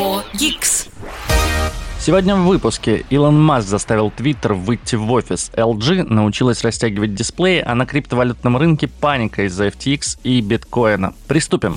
Geeks. 0.00 0.88
Сегодня 2.00 2.34
в 2.34 2.46
выпуске 2.46 3.04
Илон 3.10 3.38
Маск 3.38 3.68
заставил 3.68 4.08
Twitter 4.08 4.54
выйти 4.54 4.96
в 4.96 5.12
офис. 5.12 5.50
LG 5.54 6.04
научилась 6.04 6.64
растягивать 6.64 7.14
дисплеи, 7.14 7.62
а 7.64 7.74
на 7.74 7.84
криптовалютном 7.84 8.56
рынке 8.56 8.88
паника 8.88 9.42
из-за 9.44 9.66
FTX 9.66 10.18
и 10.24 10.40
биткоина. 10.40 11.12
Приступим. 11.28 11.76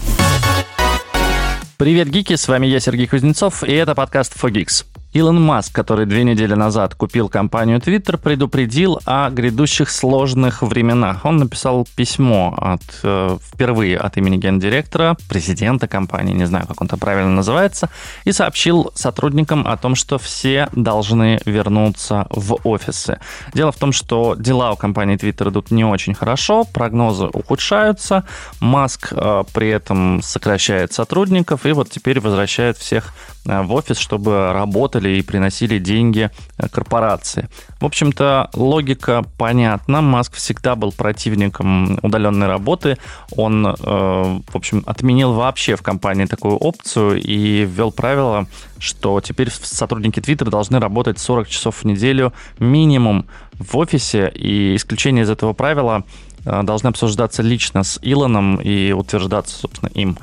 Привет, 1.75 2.07
гики, 2.07 2.37
с 2.37 2.47
вами 2.47 2.65
я, 2.67 2.79
Сергей 2.79 3.07
Кузнецов, 3.07 3.61
и 3.61 3.73
это 3.73 3.93
подкаст 3.93 4.37
For 4.41 4.49
Geeks. 4.49 4.85
Илон 5.13 5.39
Маск, 5.39 5.71
который 5.75 6.07
две 6.07 6.23
недели 6.23 6.55
назад 6.55 6.95
купил 6.95 7.29
компанию 7.29 7.77
Twitter, 7.77 8.17
предупредил 8.17 8.99
о 9.05 9.29
грядущих 9.29 9.91
сложных 9.91 10.63
временах. 10.63 11.23
Он 11.23 11.37
написал 11.37 11.87
письмо 11.95 12.55
от, 12.57 12.81
э, 13.03 13.37
впервые 13.53 13.97
от 13.97 14.17
имени 14.17 14.37
гендиректора, 14.37 15.15
президента 15.29 15.87
компании, 15.87 16.33
не 16.33 16.45
знаю, 16.45 16.65
как 16.65 16.81
он 16.81 16.87
там 16.87 16.97
правильно 16.97 17.29
называется, 17.29 17.89
и 18.25 18.31
сообщил 18.31 18.91
сотрудникам 18.95 19.67
о 19.67 19.77
том, 19.77 19.93
что 19.93 20.17
все 20.17 20.67
должны 20.71 21.39
вернуться 21.45 22.25
в 22.31 22.57
офисы. 22.63 23.19
Дело 23.53 23.71
в 23.71 23.77
том, 23.77 23.91
что 23.91 24.33
дела 24.35 24.71
у 24.71 24.75
компании 24.75 25.15
Twitter 25.15 25.49
идут 25.49 25.69
не 25.69 25.85
очень 25.85 26.15
хорошо, 26.15 26.63
прогнозы 26.63 27.25
ухудшаются, 27.25 28.23
Маск 28.59 29.09
э, 29.11 29.43
при 29.53 29.69
этом 29.69 30.23
сокращает 30.23 30.91
сотрудников 30.91 31.67
и 31.67 31.71
вот 31.71 31.91
теперь 31.91 32.19
возвращает 32.19 32.77
всех 32.77 33.13
в 33.45 33.73
офис, 33.73 33.97
чтобы 33.97 34.53
работали 34.53 35.17
и 35.17 35.21
приносили 35.21 35.77
деньги 35.77 36.29
э, 36.57 36.69
корпорации. 36.69 37.49
В 37.79 37.85
общем-то, 37.85 38.49
логика 38.53 39.23
понятна. 39.37 40.01
Маск 40.01 40.35
всегда 40.35 40.75
был 40.75 40.91
противником 40.91 41.99
удаленной 42.01 42.47
работы. 42.47 42.97
Он, 43.35 43.67
э, 43.67 43.73
в 43.75 44.55
общем, 44.55 44.83
отменил 44.85 45.33
вообще 45.33 45.75
в 45.75 45.81
компании 45.81 46.25
такую 46.25 46.55
опцию 46.55 47.21
и 47.21 47.65
ввел 47.65 47.91
правило, 47.91 48.47
что 48.77 49.19
теперь 49.19 49.49
сотрудники 49.51 50.19
Twitter 50.19 50.49
должны 50.49 50.79
работать 50.79 51.19
40 51.19 51.49
часов 51.49 51.77
в 51.77 51.83
неделю 51.83 52.33
минимум 52.59 53.25
в 53.59 53.77
офисе, 53.77 54.31
и 54.33 54.75
исключение 54.75 55.23
из 55.23 55.29
этого 55.29 55.53
правила 55.53 56.03
э, 56.45 56.63
должны 56.63 56.87
обсуждаться 56.87 57.41
лично 57.41 57.83
с 57.83 57.99
Илоном 58.01 58.55
и 58.61 58.93
утверждаться, 58.93 59.57
собственно, 59.57 59.89
им. 59.89 60.17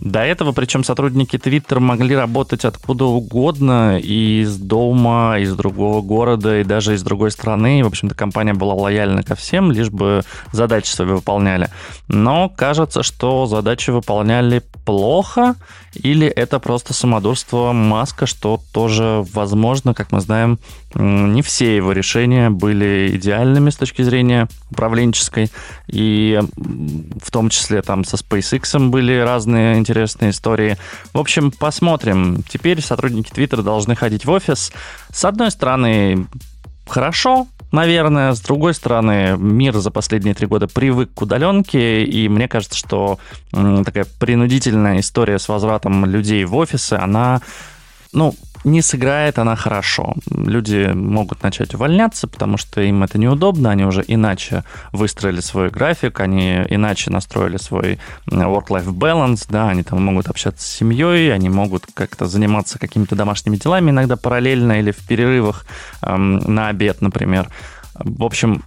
До 0.00 0.20
этого, 0.20 0.52
причем 0.52 0.84
сотрудники 0.84 1.36
Twitter 1.36 1.80
могли 1.80 2.14
работать 2.16 2.64
откуда 2.64 3.04
угодно, 3.04 3.98
и 3.98 4.42
из 4.42 4.56
дома, 4.56 5.38
из 5.38 5.54
другого 5.54 6.02
города, 6.02 6.60
и 6.60 6.64
даже 6.64 6.94
из 6.94 7.02
другой 7.02 7.30
страны. 7.30 7.82
В 7.84 7.86
общем-то, 7.86 8.14
компания 8.14 8.54
была 8.54 8.74
лояльна 8.74 9.22
ко 9.22 9.34
всем, 9.34 9.70
лишь 9.72 9.90
бы 9.90 10.22
задачи 10.52 10.88
свои 10.88 11.08
выполняли. 11.08 11.68
Но 12.08 12.48
кажется, 12.48 13.02
что 13.02 13.46
задачи 13.46 13.90
выполняли 13.90 14.62
плохо, 14.84 15.54
или 15.94 16.26
это 16.26 16.58
просто 16.58 16.92
самодурство 16.92 17.72
Маска, 17.72 18.26
что 18.26 18.60
тоже 18.72 19.24
возможно, 19.32 19.94
как 19.94 20.12
мы 20.12 20.20
знаем, 20.20 20.58
не 20.94 21.42
все 21.42 21.76
его 21.76 21.92
решения 21.92 22.50
были 22.50 23.12
идеальными 23.16 23.70
с 23.70 23.76
точки 23.76 24.02
зрения 24.02 24.48
управленческой, 24.70 25.50
и 25.86 26.40
в 26.56 27.30
том 27.30 27.48
числе 27.48 27.82
там 27.82 28.04
со 28.04 28.16
SpaceX 28.16 28.88
были 28.88 29.18
разные 29.18 29.78
интересные 29.84 30.30
истории. 30.30 30.76
В 31.12 31.18
общем, 31.18 31.50
посмотрим. 31.50 32.42
Теперь 32.48 32.80
сотрудники 32.80 33.30
Twitter 33.30 33.62
должны 33.62 33.94
ходить 33.94 34.24
в 34.24 34.30
офис. 34.30 34.72
С 35.12 35.24
одной 35.24 35.50
стороны, 35.50 36.26
хорошо, 36.88 37.46
наверное. 37.70 38.32
С 38.32 38.40
другой 38.40 38.72
стороны, 38.74 39.36
мир 39.36 39.76
за 39.76 39.90
последние 39.90 40.34
три 40.34 40.46
года 40.46 40.66
привык 40.66 41.12
к 41.14 41.22
удаленке, 41.22 42.04
и 42.04 42.28
мне 42.28 42.48
кажется, 42.48 42.78
что 42.78 43.18
такая 43.52 44.06
принудительная 44.18 45.00
история 45.00 45.38
с 45.38 45.48
возвратом 45.48 46.06
людей 46.06 46.44
в 46.44 46.56
офисы, 46.56 46.94
она, 46.94 47.42
ну, 48.12 48.34
не 48.64 48.82
сыграет 48.82 49.38
она 49.38 49.56
хорошо. 49.56 50.14
Люди 50.30 50.90
могут 50.94 51.42
начать 51.42 51.74
увольняться, 51.74 52.26
потому 52.26 52.56
что 52.56 52.80
им 52.80 53.02
это 53.02 53.18
неудобно, 53.18 53.70
они 53.70 53.84
уже 53.84 54.04
иначе 54.06 54.64
выстроили 54.92 55.40
свой 55.40 55.70
график, 55.70 56.20
они 56.20 56.64
иначе 56.68 57.10
настроили 57.10 57.58
свой 57.58 57.98
work-life 58.26 58.86
balance, 58.86 59.46
да, 59.48 59.68
они 59.68 59.82
там 59.82 60.02
могут 60.02 60.28
общаться 60.28 60.66
с 60.66 60.70
семьей, 60.70 61.32
они 61.32 61.48
могут 61.48 61.84
как-то 61.94 62.26
заниматься 62.26 62.78
какими-то 62.78 63.14
домашними 63.14 63.56
делами 63.56 63.90
иногда 63.90 64.16
параллельно 64.16 64.80
или 64.80 64.90
в 64.90 65.06
перерывах 65.06 65.66
эм, 66.02 66.38
на 66.38 66.68
обед, 66.68 67.00
например. 67.00 67.48
В 67.94 68.24
общем, 68.24 68.64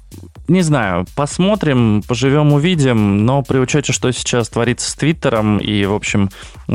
не 0.47 0.61
знаю, 0.61 1.05
посмотрим, 1.15 2.01
поживем, 2.07 2.53
увидим, 2.53 3.25
но 3.25 3.43
при 3.43 3.57
учете, 3.57 3.91
что 3.91 4.11
сейчас 4.11 4.47
творится 4.49 4.89
с 4.89 4.95
Твиттером 4.95 5.57
и, 5.57 5.85
в 5.85 5.93
общем, 5.93 6.29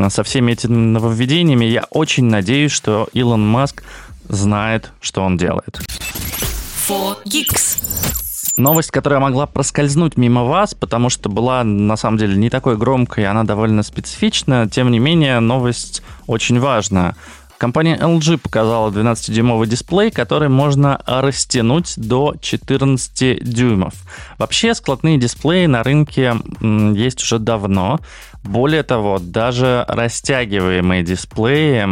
со 0.08 0.22
всеми 0.22 0.52
этими 0.52 0.74
нововведениями, 0.74 1.64
я 1.64 1.86
очень 1.90 2.24
надеюсь, 2.24 2.72
что 2.72 3.08
Илон 3.14 3.46
Маск 3.46 3.82
знает, 4.28 4.92
что 5.00 5.22
он 5.22 5.38
делает. 5.38 5.80
Новость, 8.58 8.90
которая 8.90 9.19
могла 9.19 9.46
проскользнуть 9.46 10.19
мимо 10.19 10.44
вас, 10.44 10.74
потому 10.74 11.08
что 11.08 11.30
была 11.30 11.64
на 11.64 11.96
самом 11.96 12.19
деле 12.19 12.36
не 12.36 12.50
такой 12.50 12.76
громкой, 12.76 13.24
она 13.24 13.44
довольно 13.44 13.82
специфична. 13.82 14.69
Тем 14.69 14.90
не 14.90 14.98
менее, 14.98 15.40
новость 15.40 16.02
очень 16.26 16.60
важная. 16.60 17.16
Компания 17.62 17.97
LG 17.97 18.39
показала 18.39 18.91
12-дюймовый 18.91 19.69
дисплей, 19.69 20.11
который 20.11 20.49
можно 20.49 21.00
растянуть 21.06 21.95
до 21.97 22.34
14 22.41 23.45
дюймов. 23.45 23.95
Вообще 24.37 24.75
складные 24.75 25.17
дисплеи 25.17 25.67
на 25.67 25.84
рынке 25.84 26.34
есть 26.61 27.23
уже 27.23 27.39
давно. 27.39 28.00
Более 28.43 28.83
того, 28.83 29.21
даже 29.21 29.84
растягиваемые 29.87 31.05
дисплеи 31.05 31.87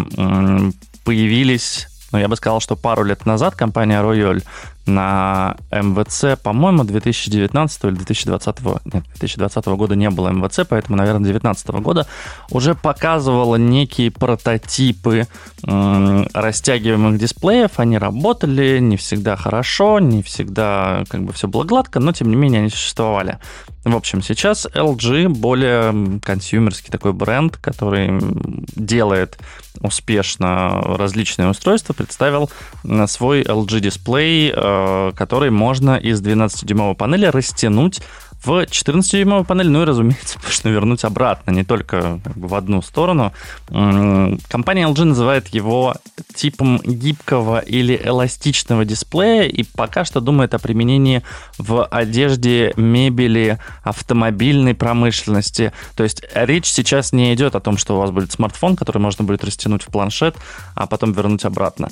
появились 1.05 1.87
ну, 2.11 2.19
я 2.19 2.27
бы 2.27 2.35
сказал, 2.35 2.61
что 2.61 2.75
пару 2.75 3.05
лет 3.05 3.25
назад 3.25 3.55
компания 3.55 4.03
Royal 4.03 4.43
на 4.87 5.57
МВЦ, 5.71 6.41
по-моему, 6.43 6.85
2019 6.85 7.85
или 7.85 7.91
2020, 7.93 8.57
нет, 8.93 9.05
2020 9.05 9.67
года 9.67 9.95
не 9.95 10.11
было 10.11 10.29
МВЦ, 10.29 10.61
поэтому, 10.69 10.97
наверное, 10.97 11.25
2019 11.25 11.69
года 11.83 12.07
уже 12.51 12.75
показывала 12.75 13.57
некие 13.57 14.11
прототипы 14.11 15.27
э, 15.67 16.25
растягиваемых 16.33 17.19
дисплеев. 17.19 17.79
Они 17.79 17.99
работали 17.99 18.79
не 18.81 18.97
всегда 18.97 19.37
хорошо, 19.37 19.99
не 20.01 20.23
всегда 20.23 21.05
как 21.09 21.23
бы 21.25 21.33
все 21.33 21.49
было 21.49 21.65
гладко, 21.65 22.01
но 22.01 22.13
тем 22.13 22.31
не 22.31 22.37
менее 22.37 22.61
они 22.61 22.71
существовали. 22.71 23.39
В 23.85 23.97
общем, 23.97 24.23
сейчас 24.23 24.67
LG 24.67 25.29
более 25.29 26.21
консюмерский 26.21 26.91
такой 26.91 27.15
бренд, 27.15 27.57
который 27.57 28.11
делает 28.77 29.39
успешно 29.81 30.83
различные 30.99 31.49
устройства, 31.49 31.95
представил 31.95 32.51
свой 33.07 33.43
LG 33.43 33.81
дисплей, 33.81 34.53
э, 34.55 34.70
который 35.17 35.51
можно 35.51 35.97
из 35.97 36.23
12-дюймовой 36.23 36.95
панели 36.95 37.27
растянуть 37.27 38.01
в 38.43 38.63
14-дюймовую 38.63 39.45
панель, 39.45 39.69
ну 39.69 39.83
и, 39.83 39.85
разумеется, 39.85 40.39
можно 40.45 40.69
вернуть 40.69 41.05
обратно, 41.05 41.51
не 41.51 41.65
только 41.65 42.21
в 42.25 42.55
одну 42.55 42.81
сторону. 42.83 43.33
Компания 43.69 44.89
LG 44.89 45.05
называет 45.05 45.49
его 45.49 45.95
типом 46.35 46.79
гибкого 46.79 47.59
или 47.61 48.01
эластичного 48.03 48.85
дисплея 48.85 49.43
и 49.43 49.63
пока 49.63 50.05
что 50.05 50.21
думает 50.21 50.55
о 50.55 50.59
применении 50.59 51.23
в 51.59 51.85
одежде, 51.85 52.73
мебели, 52.77 53.59
автомобильной 53.83 54.75
промышленности. 54.75 55.73
То 55.95 56.03
есть 56.03 56.23
речь 56.35 56.67
сейчас 56.67 57.13
не 57.13 57.35
идет 57.35 57.55
о 57.55 57.61
том, 57.61 57.77
что 57.77 57.97
у 57.97 58.01
вас 58.01 58.11
будет 58.11 58.33
смартфон, 58.33 58.77
который 58.77 58.99
можно 58.99 59.25
будет 59.25 59.45
растянуть 59.45 59.83
в 59.83 59.89
планшет, 59.89 60.37
а 60.75 60.87
потом 60.87 61.13
вернуть 61.13 61.45
обратно. 61.45 61.89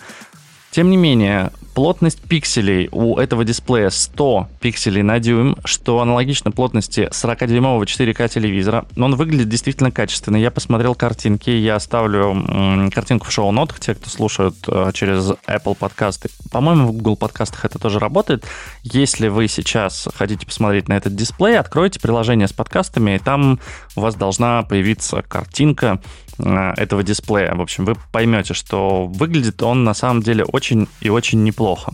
Тем 0.79 0.91
не 0.91 0.97
менее, 0.97 1.51
плотность 1.75 2.21
пикселей 2.21 2.89
у 2.93 3.19
этого 3.19 3.45
дисплея 3.45 3.91
100 3.91 4.47
пикселей 4.61 5.03
на 5.03 5.19
дюйм, 5.19 5.57
что 5.65 6.01
аналогично 6.01 6.53
плотности 6.53 7.09
40-дюймового 7.11 7.83
4К 7.83 8.29
телевизора. 8.29 8.87
Но 8.95 9.07
он 9.07 9.17
выглядит 9.17 9.49
действительно 9.49 9.91
качественно. 9.91 10.37
Я 10.37 10.53
посмотрел 10.53 10.95
картинки, 10.95 11.51
я 11.51 11.75
оставлю 11.75 12.91
картинку 12.95 13.27
в 13.27 13.33
шоу-нотах, 13.33 13.81
те, 13.81 13.97
кто 13.97 14.09
слушают 14.09 14.55
э, 14.69 14.93
через 14.95 15.33
Apple 15.49 15.75
подкасты. 15.75 16.29
По-моему, 16.53 16.87
в 16.87 16.93
Google 16.93 17.17
подкастах 17.17 17.65
это 17.65 17.81
тоже 17.81 17.99
работает. 17.99 18.45
Если 18.85 19.27
вы 19.27 19.49
сейчас 19.49 20.07
хотите 20.15 20.47
посмотреть 20.47 20.87
на 20.87 20.93
этот 20.93 21.17
дисплей, 21.17 21.59
откройте 21.59 21.99
приложение 21.99 22.47
с 22.47 22.53
подкастами, 22.53 23.17
и 23.17 23.19
там 23.19 23.59
у 23.97 24.01
вас 24.01 24.15
должна 24.15 24.63
появиться 24.63 25.23
картинка 25.23 26.01
этого 26.39 27.03
дисплея. 27.03 27.55
В 27.55 27.61
общем, 27.61 27.85
вы 27.85 27.95
поймете, 28.13 28.55
что 28.55 29.07
выглядит 29.07 29.63
он 29.63 29.85
на 29.85 29.95
самом 29.95 30.23
деле 30.23 30.45
очень 30.45 30.89
и 31.01 31.09
очень 31.09 31.43
неплохо. 31.43 31.93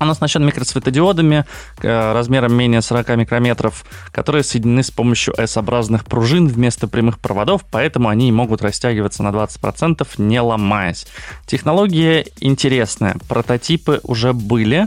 Он 0.00 0.10
оснащен 0.10 0.44
микросветодиодами 0.44 1.44
э, 1.80 2.12
размером 2.12 2.54
менее 2.54 2.82
40 2.82 3.16
микрометров, 3.16 3.84
которые 4.10 4.42
соединены 4.42 4.82
с 4.82 4.90
помощью 4.90 5.34
S-образных 5.40 6.04
пружин 6.04 6.48
вместо 6.48 6.88
прямых 6.88 7.18
проводов, 7.18 7.64
поэтому 7.70 8.08
они 8.08 8.30
могут 8.32 8.60
растягиваться 8.62 9.22
на 9.22 9.28
20%, 9.28 10.06
не 10.18 10.40
ломаясь. 10.40 11.06
Технология 11.46 12.26
интересная. 12.40 13.16
Прототипы 13.28 14.00
уже 14.02 14.32
были, 14.32 14.86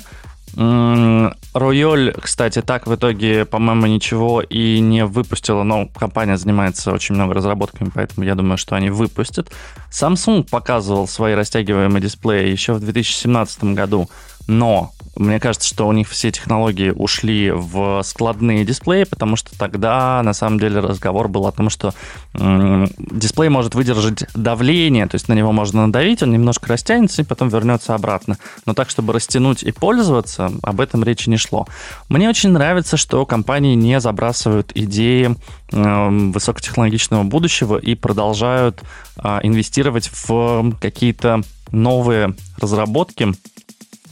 Рояль, 0.55 2.13
кстати, 2.19 2.61
так 2.61 2.88
в 2.88 2.95
итоге, 2.95 3.45
по-моему, 3.45 3.85
ничего 3.88 4.41
и 4.41 4.79
не 4.79 5.05
выпустила, 5.05 5.63
но 5.63 5.88
компания 5.88 6.38
занимается 6.38 6.91
очень 6.91 7.15
много 7.15 7.33
разработками, 7.33 7.91
поэтому 7.94 8.25
я 8.25 8.35
думаю, 8.35 8.57
что 8.57 8.75
они 8.75 8.89
выпустят. 8.89 9.51
Samsung 9.91 10.47
показывал 10.49 11.07
свои 11.07 11.33
растягиваемые 11.33 12.01
дисплеи 12.01 12.49
еще 12.49 12.73
в 12.73 12.79
2017 12.79 13.63
году, 13.75 14.09
но 14.47 14.91
мне 15.17 15.39
кажется, 15.39 15.67
что 15.67 15.87
у 15.87 15.91
них 15.91 16.07
все 16.09 16.31
технологии 16.31 16.91
ушли 16.91 17.51
в 17.51 18.01
складные 18.03 18.65
дисплеи, 18.65 19.03
потому 19.03 19.35
что 19.35 19.57
тогда 19.57 20.21
на 20.23 20.33
самом 20.33 20.59
деле 20.59 20.79
разговор 20.79 21.27
был 21.27 21.47
о 21.47 21.51
том, 21.51 21.69
что 21.69 21.93
дисплей 22.33 23.49
может 23.49 23.75
выдержать 23.75 24.25
давление, 24.33 25.07
то 25.07 25.15
есть 25.15 25.27
на 25.27 25.33
него 25.33 25.51
можно 25.51 25.87
надавить, 25.87 26.23
он 26.23 26.31
немножко 26.31 26.69
растянется 26.69 27.21
и 27.21 27.25
потом 27.25 27.49
вернется 27.49 27.95
обратно. 27.95 28.37
Но 28.65 28.73
так, 28.73 28.89
чтобы 28.89 29.13
растянуть 29.13 29.63
и 29.63 29.71
пользоваться, 29.71 30.51
об 30.61 30.79
этом 30.79 31.03
речи 31.03 31.29
не 31.29 31.37
шло. 31.37 31.67
Мне 32.09 32.29
очень 32.29 32.51
нравится, 32.51 32.97
что 32.97 33.25
компании 33.25 33.75
не 33.75 33.99
забрасывают 33.99 34.71
идеи 34.75 35.35
э, 35.71 36.09
высокотехнологичного 36.09 37.23
будущего 37.23 37.77
и 37.77 37.95
продолжают 37.95 38.81
э, 39.17 39.39
инвестировать 39.43 40.09
в 40.27 40.75
какие-то 40.79 41.41
новые 41.71 42.35
разработки, 42.59 43.33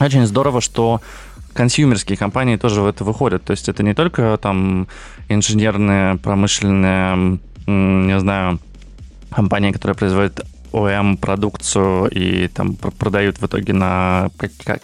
очень 0.00 0.26
здорово, 0.26 0.60
что 0.60 1.00
консюмерские 1.52 2.18
компании 2.18 2.56
тоже 2.56 2.82
в 2.82 2.86
это 2.86 3.04
выходят. 3.04 3.44
То 3.44 3.52
есть 3.52 3.68
это 3.68 3.82
не 3.82 3.94
только 3.94 4.38
там 4.40 4.88
инженерные, 5.28 6.16
промышленные, 6.16 7.38
не 7.66 8.20
знаю, 8.20 8.60
компании, 9.30 9.72
которые 9.72 9.96
производят 9.96 10.44
ОМ-продукцию 10.72 12.08
и 12.08 12.48
там 12.48 12.74
продают 12.74 13.38
в 13.38 13.46
итоге 13.46 13.72
на 13.72 14.28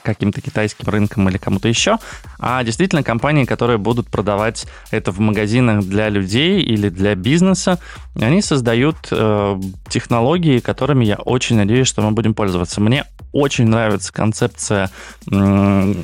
каким-то 0.03 0.41
китайским 0.41 0.88
рынкам 0.88 1.29
или 1.29 1.37
кому-то 1.37 1.69
еще, 1.69 1.99
а 2.38 2.65
действительно 2.65 3.03
компании, 3.03 3.44
которые 3.44 3.79
будут 3.79 4.08
продавать 4.08 4.67
это 4.91 5.12
в 5.12 5.20
магазинах 5.20 5.85
для 5.85 6.08
людей 6.08 6.62
или 6.62 6.88
для 6.88 7.15
бизнеса, 7.15 7.79
они 8.19 8.41
создают 8.41 8.97
э, 9.11 9.61
технологии, 9.88 10.61
которыми 10.61 11.05
я 11.05 11.17
очень 11.17 11.56
надеюсь, 11.56 11.88
что 11.88 12.03
мы 12.03 12.12
будем 12.12 12.35
пользоваться. 12.35 12.81
Мне 12.81 13.05
очень 13.32 13.67
нравится 13.67 14.12
концепция, 14.12 14.90
кон, 15.26 15.96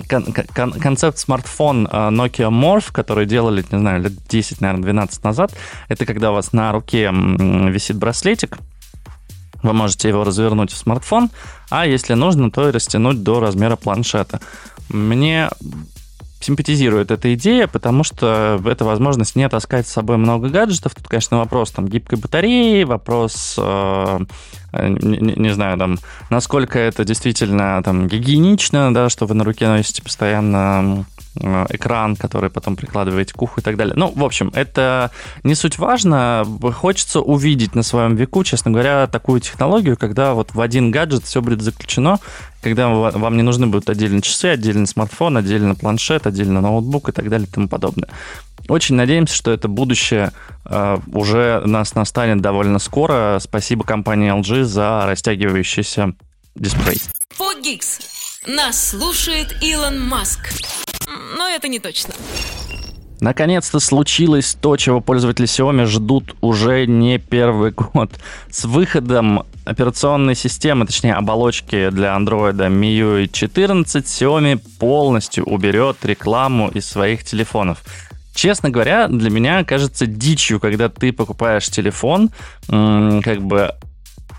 кон, 0.54 0.72
концепт 0.72 1.18
смартфон 1.18 1.86
э, 1.86 1.96
Nokia 2.10 2.50
Morph, 2.50 2.90
который 2.92 3.26
делали, 3.26 3.64
не 3.70 3.78
знаю, 3.78 4.02
лет 4.02 4.12
10, 4.28 4.60
наверное, 4.60 4.82
12 4.82 5.24
назад. 5.24 5.54
Это 5.88 6.06
когда 6.06 6.30
у 6.30 6.34
вас 6.34 6.52
на 6.52 6.72
руке 6.72 7.10
висит 7.12 7.96
браслетик, 7.96 8.58
вы 9.62 9.72
можете 9.72 10.08
его 10.08 10.24
развернуть 10.24 10.72
в 10.72 10.76
смартфон, 10.76 11.30
а 11.70 11.86
если 11.86 12.14
нужно, 12.14 12.50
то 12.50 12.68
и 12.68 12.72
растянуть 12.72 13.22
до 13.22 13.40
размера 13.40 13.76
планшета. 13.76 14.40
Мне 14.88 15.50
симпатизирует 16.40 17.10
эта 17.10 17.34
идея, 17.34 17.66
потому 17.66 18.04
что 18.04 18.60
это 18.64 18.84
возможность 18.84 19.36
не 19.36 19.48
таскать 19.48 19.86
с 19.86 19.92
собой 19.92 20.16
много 20.16 20.48
гаджетов. 20.48 20.94
Тут, 20.94 21.08
конечно, 21.08 21.38
вопрос 21.38 21.70
там 21.70 21.88
гибкой 21.88 22.18
батареи, 22.18 22.84
вопрос, 22.84 23.56
э, 23.58 24.18
не, 24.72 25.18
не 25.18 25.54
знаю, 25.54 25.78
там, 25.78 25.98
насколько 26.30 26.78
это 26.78 27.04
действительно 27.04 27.82
там 27.84 28.08
гигиенично, 28.08 28.92
да, 28.94 29.08
что 29.08 29.26
вы 29.26 29.34
на 29.34 29.44
руке 29.44 29.66
носите 29.68 30.02
постоянно 30.02 31.04
Э, 31.17 31.17
экран, 31.36 32.16
который 32.16 32.50
потом 32.50 32.76
прикладываете 32.76 33.34
к 33.34 33.42
уху 33.42 33.60
и 33.60 33.62
так 33.62 33.76
далее. 33.76 33.94
Ну, 33.96 34.12
в 34.14 34.24
общем, 34.24 34.50
это 34.54 35.10
не 35.44 35.54
суть 35.54 35.78
важно. 35.78 36.46
Хочется 36.74 37.20
увидеть 37.20 37.74
на 37.74 37.82
своем 37.82 38.16
веку, 38.16 38.44
честно 38.44 38.70
говоря, 38.70 39.06
такую 39.06 39.40
технологию, 39.40 39.96
когда 39.96 40.34
вот 40.34 40.54
в 40.54 40.60
один 40.60 40.90
гаджет 40.90 41.24
все 41.24 41.40
будет 41.40 41.62
заключено, 41.62 42.18
когда 42.60 42.88
вам 42.88 43.36
не 43.36 43.42
нужны 43.42 43.66
будут 43.66 43.88
отдельные 43.88 44.22
часы, 44.22 44.46
отдельный 44.46 44.86
смартфон, 44.86 45.36
отдельно 45.36 45.74
планшет, 45.74 46.26
отдельно 46.26 46.60
ноутбук 46.60 47.08
и 47.08 47.12
так 47.12 47.28
далее 47.28 47.46
и 47.46 47.50
тому 47.50 47.68
подобное. 47.68 48.08
Очень 48.68 48.96
надеемся, 48.96 49.34
что 49.34 49.50
это 49.50 49.68
будущее 49.68 50.32
э, 50.66 50.98
уже 51.12 51.62
нас 51.64 51.94
настанет 51.94 52.40
довольно 52.40 52.78
скоро. 52.78 53.38
Спасибо 53.40 53.84
компании 53.84 54.32
LG 54.34 54.64
за 54.64 55.06
растягивающийся 55.06 56.14
дисплей. 56.54 57.00
Фогикс. 57.30 58.00
Нас 58.46 58.90
слушает 58.90 59.56
Илон 59.62 60.00
Маск 60.00 60.48
но 61.48 61.54
это 61.54 61.68
не 61.68 61.78
точно. 61.78 62.14
Наконец-то 63.20 63.80
случилось 63.80 64.56
то, 64.60 64.76
чего 64.76 65.00
пользователи 65.00 65.46
Xiaomi 65.46 65.86
ждут 65.86 66.36
уже 66.40 66.86
не 66.86 67.18
первый 67.18 67.72
год. 67.72 68.12
С 68.50 68.64
выходом 68.64 69.44
операционной 69.64 70.36
системы, 70.36 70.86
точнее 70.86 71.14
оболочки 71.14 71.88
для 71.90 72.14
Android 72.16 72.54
MIUI 72.54 73.28
14, 73.28 74.04
Xiaomi 74.04 74.60
полностью 74.78 75.44
уберет 75.44 75.96
рекламу 76.04 76.68
из 76.68 76.86
своих 76.86 77.24
телефонов. 77.24 77.82
Честно 78.34 78.70
говоря, 78.70 79.08
для 79.08 79.30
меня 79.30 79.64
кажется 79.64 80.06
дичью, 80.06 80.60
когда 80.60 80.88
ты 80.88 81.12
покупаешь 81.12 81.68
телефон, 81.68 82.30
как 82.68 83.42
бы 83.42 83.74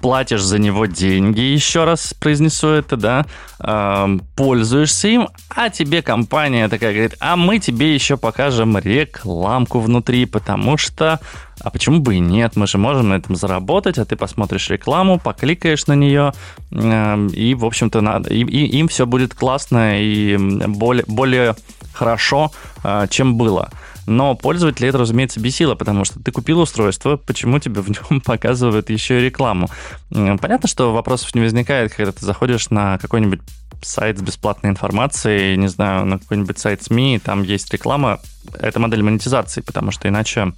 платишь 0.01 0.41
за 0.41 0.59
него 0.59 0.85
деньги, 0.85 1.39
еще 1.39 1.83
раз 1.83 2.13
произнесу 2.13 2.69
это, 2.69 2.95
да, 2.97 3.25
э, 3.59 4.17
пользуешься 4.35 5.07
им, 5.07 5.29
а 5.49 5.69
тебе 5.69 6.01
компания 6.01 6.67
такая 6.69 6.93
говорит, 6.93 7.15
а 7.19 7.35
мы 7.35 7.59
тебе 7.59 7.93
еще 7.93 8.17
покажем 8.17 8.77
рекламку 8.77 9.79
внутри, 9.79 10.25
потому 10.25 10.77
что, 10.77 11.19
а 11.61 11.69
почему 11.69 11.99
бы 11.99 12.15
и 12.15 12.19
нет, 12.19 12.55
мы 12.55 12.67
же 12.67 12.77
можем 12.77 13.09
на 13.09 13.15
этом 13.15 13.35
заработать, 13.35 13.97
а 13.97 14.05
ты 14.05 14.15
посмотришь 14.15 14.69
рекламу, 14.69 15.19
покликаешь 15.19 15.87
на 15.87 15.93
нее, 15.93 16.33
э, 16.71 17.27
и, 17.33 17.53
в 17.55 17.65
общем-то, 17.65 18.01
надо, 18.01 18.29
и, 18.33 18.43
и, 18.43 18.65
им 18.79 18.87
все 18.87 19.05
будет 19.05 19.33
классно 19.33 20.01
и 20.01 20.37
более, 20.37 21.03
более 21.07 21.55
хорошо, 21.93 22.51
э, 22.83 23.07
чем 23.09 23.35
было. 23.35 23.69
Но 24.09 24.35
пользователя 24.35 24.89
это, 24.89 24.97
разумеется, 24.97 25.39
бесило, 25.39 25.75
потому 25.75 26.03
что 26.03 26.19
ты 26.19 26.31
купил 26.31 26.59
устройство, 26.59 27.15
почему 27.17 27.59
тебе 27.59 27.81
в 27.81 27.89
нем 27.89 28.21
показывают 28.25 28.89
еще 28.89 29.19
и 29.19 29.25
рекламу? 29.25 29.69
Понятно, 30.09 30.67
что 30.67 30.93
вопросов 30.93 31.33
не 31.35 31.41
возникает, 31.41 31.93
когда 31.93 32.11
ты 32.11 32.25
заходишь 32.25 32.69
на 32.69 32.97
какой-нибудь 32.97 33.41
сайт 33.81 34.17
с 34.17 34.21
бесплатной 34.21 34.71
информацией, 34.71 35.55
не 35.57 35.67
знаю, 35.67 36.05
на 36.05 36.19
какой-нибудь 36.19 36.57
сайт 36.57 36.83
СМИ, 36.83 37.21
там 37.23 37.43
есть 37.43 37.71
реклама. 37.71 38.19
Это 38.59 38.79
модель 38.79 39.03
монетизации, 39.03 39.61
потому 39.61 39.91
что 39.91 40.07
иначе 40.07 40.53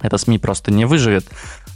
это 0.00 0.18
СМИ 0.18 0.38
просто 0.38 0.70
не 0.70 0.84
выживет 0.84 1.26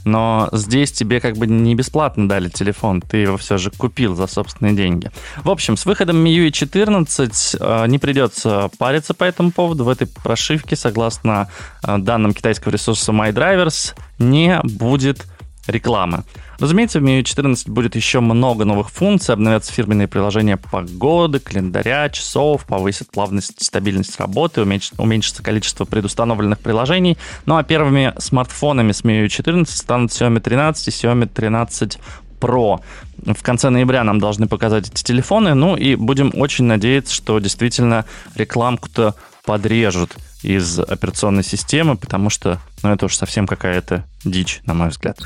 но 0.05 0.49
здесь 0.51 0.91
тебе 0.91 1.19
как 1.19 1.37
бы 1.37 1.47
не 1.47 1.75
бесплатно 1.75 2.27
дали 2.27 2.49
телефон, 2.49 3.01
ты 3.01 3.17
его 3.17 3.37
все 3.37 3.57
же 3.57 3.71
купил 3.71 4.15
за 4.15 4.27
собственные 4.27 4.75
деньги. 4.75 5.11
В 5.43 5.49
общем, 5.49 5.77
с 5.77 5.85
выходом 5.85 6.25
MIUI 6.25 6.51
14 6.51 7.55
э, 7.59 7.87
не 7.87 7.99
придется 7.99 8.69
париться 8.77 9.13
по 9.13 9.23
этому 9.23 9.51
поводу. 9.51 9.83
В 9.83 9.89
этой 9.89 10.07
прошивке, 10.07 10.75
согласно 10.75 11.49
э, 11.85 11.97
данным 11.97 12.33
китайского 12.33 12.71
ресурса 12.71 13.11
MyDrivers, 13.11 13.93
не 14.19 14.59
будет 14.63 15.25
рекламы. 15.67 16.23
Разумеется, 16.61 16.99
в 16.99 17.03
MIUI 17.03 17.23
14 17.23 17.69
будет 17.69 17.95
еще 17.95 18.19
много 18.19 18.65
новых 18.65 18.91
функций, 18.91 19.33
обновятся 19.33 19.73
фирменные 19.73 20.07
приложения 20.07 20.57
погоды, 20.57 21.39
календаря, 21.39 22.07
часов, 22.09 22.65
повысит 22.65 23.09
плавность 23.09 23.63
стабильность 23.63 24.19
работы, 24.19 24.61
уменьшится 24.61 25.41
количество 25.41 25.85
предустановленных 25.85 26.59
приложений. 26.59 27.17
Ну 27.47 27.57
а 27.57 27.63
первыми 27.63 28.13
смартфонами 28.19 28.91
с 28.91 29.03
MIUI 29.03 29.27
14 29.27 29.75
станут 29.75 30.11
Xiaomi 30.11 30.39
13 30.39 30.87
и 30.87 30.91
Xiaomi 30.91 31.25
13 31.33 31.97
Pro. 32.39 32.81
В 33.25 33.41
конце 33.41 33.71
ноября 33.71 34.03
нам 34.03 34.19
должны 34.19 34.47
показать 34.47 34.87
эти 34.87 35.01
телефоны, 35.01 35.55
ну 35.55 35.75
и 35.75 35.95
будем 35.95 36.31
очень 36.35 36.65
надеяться, 36.65 37.15
что 37.15 37.39
действительно 37.39 38.05
рекламку-то 38.35 39.15
подрежут 39.45 40.15
из 40.43 40.77
операционной 40.77 41.43
системы, 41.43 41.97
потому 41.97 42.29
что 42.29 42.59
ну, 42.83 42.91
это 42.91 43.07
уж 43.07 43.15
совсем 43.15 43.47
какая-то 43.47 44.05
дичь, 44.23 44.61
на 44.67 44.75
мой 44.75 44.89
взгляд. 44.89 45.17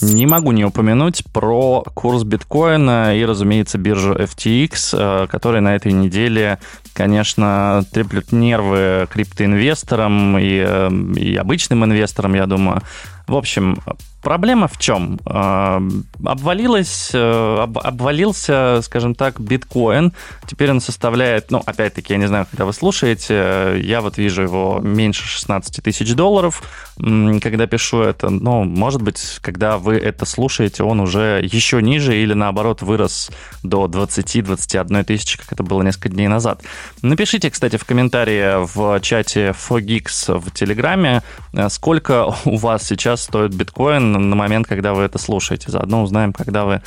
Не 0.00 0.26
могу 0.26 0.52
не 0.52 0.64
упомянуть 0.64 1.22
про 1.32 1.82
курс 1.92 2.22
биткоина 2.22 3.14
и, 3.18 3.24
разумеется, 3.24 3.76
биржу 3.76 4.14
FTX, 4.14 5.24
э, 5.24 5.26
которая 5.26 5.60
на 5.60 5.74
этой 5.74 5.92
неделе, 5.92 6.58
конечно, 6.94 7.84
треплют 7.92 8.32
нервы 8.32 9.06
криптоинвесторам 9.10 10.38
и, 10.38 10.64
э, 10.66 10.90
и 11.16 11.36
обычным 11.36 11.84
инвесторам, 11.84 12.34
я 12.34 12.46
думаю. 12.46 12.80
В 13.26 13.36
общем, 13.36 13.82
Проблема 14.22 14.66
в 14.66 14.78
чем? 14.78 15.20
А, 15.26 15.80
обвалилась, 16.24 17.10
э, 17.14 17.58
об, 17.62 17.78
обвалился, 17.78 18.80
скажем 18.82 19.14
так, 19.14 19.40
биткоин. 19.40 20.12
Теперь 20.46 20.70
он 20.72 20.80
составляет, 20.80 21.52
ну, 21.52 21.62
опять-таки, 21.64 22.14
я 22.14 22.18
не 22.18 22.26
знаю, 22.26 22.46
когда 22.50 22.64
вы 22.64 22.72
слушаете, 22.72 23.80
я 23.80 24.00
вот 24.00 24.18
вижу 24.18 24.42
его 24.42 24.80
меньше 24.82 25.24
16 25.24 25.82
тысяч 25.84 26.14
долларов, 26.14 26.62
когда 26.96 27.66
пишу 27.68 28.00
это. 28.00 28.28
Но, 28.28 28.64
может 28.64 29.02
быть, 29.02 29.38
когда 29.40 29.78
вы 29.78 29.96
это 29.96 30.24
слушаете, 30.24 30.82
он 30.82 30.98
уже 30.98 31.40
еще 31.44 31.80
ниже 31.80 32.20
или, 32.20 32.34
наоборот, 32.34 32.82
вырос 32.82 33.30
до 33.62 33.86
20-21 33.86 35.04
тысячи, 35.04 35.38
как 35.38 35.52
это 35.52 35.62
было 35.62 35.82
несколько 35.82 36.08
дней 36.08 36.26
назад. 36.26 36.62
Напишите, 37.02 37.50
кстати, 37.50 37.76
в 37.76 37.84
комментарии 37.84 38.66
в 38.74 39.00
чате 39.00 39.54
Fogix 39.68 40.38
в 40.38 40.50
Телеграме, 40.50 41.22
э, 41.52 41.68
сколько 41.68 42.34
у 42.44 42.56
вас 42.56 42.82
сейчас 42.82 43.22
стоит 43.22 43.54
биткоин 43.54 44.17
на 44.18 44.36
момент, 44.36 44.66
когда 44.66 44.94
вы 44.94 45.02
это 45.02 45.18
слушаете. 45.18 45.70
Заодно 45.70 46.02
узнаем, 46.02 46.32
когда 46.32 46.64
вы 46.64 46.82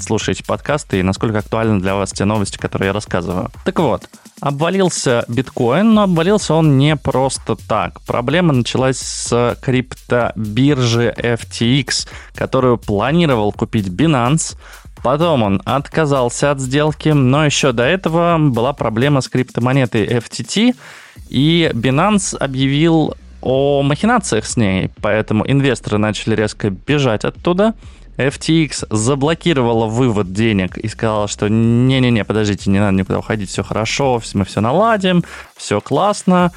слушаете 0.00 0.44
подкасты 0.44 1.00
и 1.00 1.02
насколько 1.02 1.38
актуальны 1.38 1.80
для 1.80 1.94
вас 1.94 2.12
те 2.12 2.24
новости, 2.24 2.58
которые 2.58 2.88
я 2.88 2.92
рассказываю. 2.92 3.50
Так 3.64 3.78
вот, 3.78 4.08
обвалился 4.40 5.24
биткоин, 5.28 5.94
но 5.94 6.02
обвалился 6.02 6.54
он 6.54 6.78
не 6.78 6.96
просто 6.96 7.56
так. 7.56 8.00
Проблема 8.02 8.52
началась 8.52 8.98
с 8.98 9.56
криптобиржи 9.60 11.14
FTX, 11.16 12.08
которую 12.34 12.78
планировал 12.78 13.52
купить 13.52 13.88
Binance, 13.88 14.56
Потом 15.02 15.42
он 15.42 15.62
отказался 15.64 16.52
от 16.52 16.60
сделки, 16.60 17.08
но 17.08 17.44
еще 17.44 17.72
до 17.72 17.82
этого 17.82 18.38
была 18.38 18.72
проблема 18.72 19.20
с 19.20 19.28
криптомонетой 19.28 20.06
FTT, 20.06 20.76
и 21.28 21.70
Binance 21.74 22.36
объявил 22.36 23.14
о 23.42 23.82
махинациях 23.82 24.46
с 24.46 24.56
ней, 24.56 24.90
поэтому 25.00 25.44
инвесторы 25.46 25.98
начали 25.98 26.34
резко 26.34 26.70
бежать 26.70 27.24
оттуда. 27.24 27.74
FTX 28.16 28.86
заблокировала 28.90 29.86
вывод 29.86 30.32
денег 30.32 30.76
и 30.76 30.86
сказала, 30.88 31.28
что 31.28 31.48
не-не-не, 31.48 32.24
подождите, 32.24 32.70
не 32.70 32.78
надо 32.78 32.96
никуда 32.96 33.18
уходить, 33.18 33.48
все 33.48 33.62
хорошо, 33.62 34.20
мы 34.34 34.44
все 34.44 34.60
наладим, 34.60 35.24
все 35.56 35.80
классно. 35.80 36.52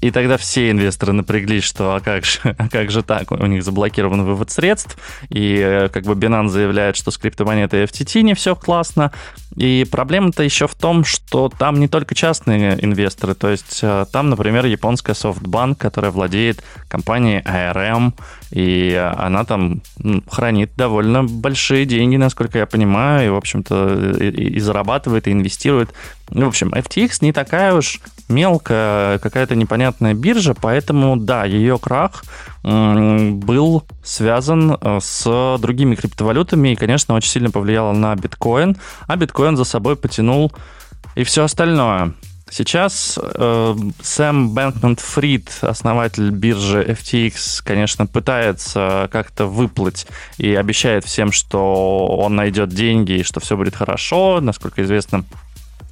И 0.00 0.10
тогда 0.10 0.36
все 0.36 0.70
инвесторы 0.70 1.12
напряглись, 1.12 1.64
что 1.64 1.94
а 1.94 2.00
как 2.00 2.24
же, 2.24 2.38
а 2.58 2.68
как 2.68 2.90
же 2.90 3.02
так, 3.02 3.32
у 3.32 3.46
них 3.46 3.62
заблокирован 3.62 4.22
вывод 4.24 4.50
средств, 4.50 4.96
и 5.28 5.58
э, 5.58 5.88
как 5.88 6.04
бы 6.04 6.14
Binance 6.14 6.48
заявляет, 6.48 6.96
что 6.96 7.10
с 7.10 7.18
криптомонетой 7.18 7.84
FTT 7.84 8.22
не 8.22 8.34
все 8.34 8.54
классно, 8.54 9.12
и 9.56 9.86
проблема-то 9.90 10.42
еще 10.42 10.68
в 10.68 10.74
том, 10.74 11.04
что 11.04 11.50
там 11.56 11.80
не 11.80 11.88
только 11.88 12.14
частные 12.14 12.82
инвесторы, 12.84 13.34
то 13.34 13.48
есть 13.48 13.80
э, 13.82 14.06
там, 14.12 14.30
например, 14.30 14.66
японская 14.66 15.14
SoftBank, 15.14 15.76
которая 15.76 16.12
владеет 16.12 16.62
компанией 16.88 17.40
ARM, 17.40 18.12
и 18.50 18.94
она 19.16 19.44
там 19.44 19.82
хранит 20.30 20.70
довольно 20.76 21.24
большие 21.24 21.86
деньги, 21.86 22.16
насколько 22.16 22.58
я 22.58 22.66
понимаю, 22.66 23.26
и, 23.26 23.30
в 23.30 23.36
общем-то, 23.36 24.16
и, 24.20 24.28
и 24.28 24.60
зарабатывает, 24.60 25.26
и 25.26 25.32
инвестирует. 25.32 25.90
В 26.28 26.46
общем, 26.46 26.68
FTX 26.68 27.18
не 27.22 27.32
такая 27.32 27.74
уж 27.74 28.00
мелкая 28.28 29.18
какая-то 29.18 29.54
непонятная 29.54 30.14
биржа, 30.14 30.54
поэтому, 30.54 31.16
да, 31.16 31.44
ее 31.44 31.78
крах 31.78 32.24
был 32.62 33.84
связан 34.02 34.76
э, 34.80 34.98
с 35.00 35.56
другими 35.58 35.94
криптовалютами 35.94 36.70
и, 36.70 36.76
конечно, 36.76 37.14
очень 37.14 37.30
сильно 37.30 37.50
повлияло 37.50 37.92
на 37.92 38.14
биткоин, 38.14 38.76
а 39.06 39.16
биткоин 39.16 39.56
за 39.56 39.64
собой 39.64 39.96
потянул 39.96 40.52
и 41.14 41.24
все 41.24 41.44
остальное. 41.44 42.14
Сейчас 42.50 43.18
э, 43.22 43.76
Сэм 44.02 44.54
Бэнкман 44.54 44.96
Фрид, 44.96 45.50
основатель 45.60 46.30
биржи 46.30 46.82
FTX, 46.82 47.62
конечно, 47.62 48.06
пытается 48.06 49.08
как-то 49.12 49.46
выплыть 49.46 50.06
и 50.38 50.54
обещает 50.54 51.04
всем, 51.04 51.30
что 51.30 52.06
он 52.06 52.36
найдет 52.36 52.70
деньги 52.70 53.12
и 53.12 53.22
что 53.22 53.40
все 53.40 53.56
будет 53.56 53.76
хорошо. 53.76 54.40
Насколько 54.40 54.82
известно, 54.82 55.24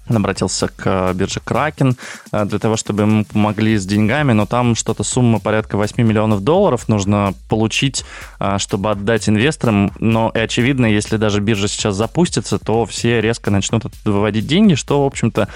он 0.09 0.17
обратился 0.17 0.69
к 0.69 0.83
э, 0.85 1.13
бирже 1.15 1.41
Кракен 1.43 1.97
э, 2.33 2.45
для 2.45 2.59
того, 2.59 2.77
чтобы 2.77 3.03
ему 3.03 3.25
помогли 3.25 3.77
с 3.77 3.85
деньгами, 3.85 4.33
но 4.33 4.47
там 4.47 4.75
что-то 4.75 5.03
сумма 5.03 5.41
порядка 5.41 5.77
8 5.77 6.03
миллионов 6.03 6.43
долларов 6.43 6.89
нужно 6.89 7.35
получить, 7.49 8.05
э, 8.39 8.59
чтобы 8.59 8.91
отдать 8.91 9.29
инвесторам. 9.29 9.93
Но 9.99 10.31
и 10.35 10.39
очевидно, 10.39 10.87
если 10.87 11.17
даже 11.17 11.41
биржа 11.41 11.69
сейчас 11.69 11.97
запустится, 11.97 12.59
то 12.59 12.87
все 12.87 13.21
резко 13.21 13.51
начнут 13.51 13.85
выводить 14.05 14.47
деньги, 14.47 14.75
что, 14.75 15.03
в 15.03 15.07
общем-то, 15.07 15.49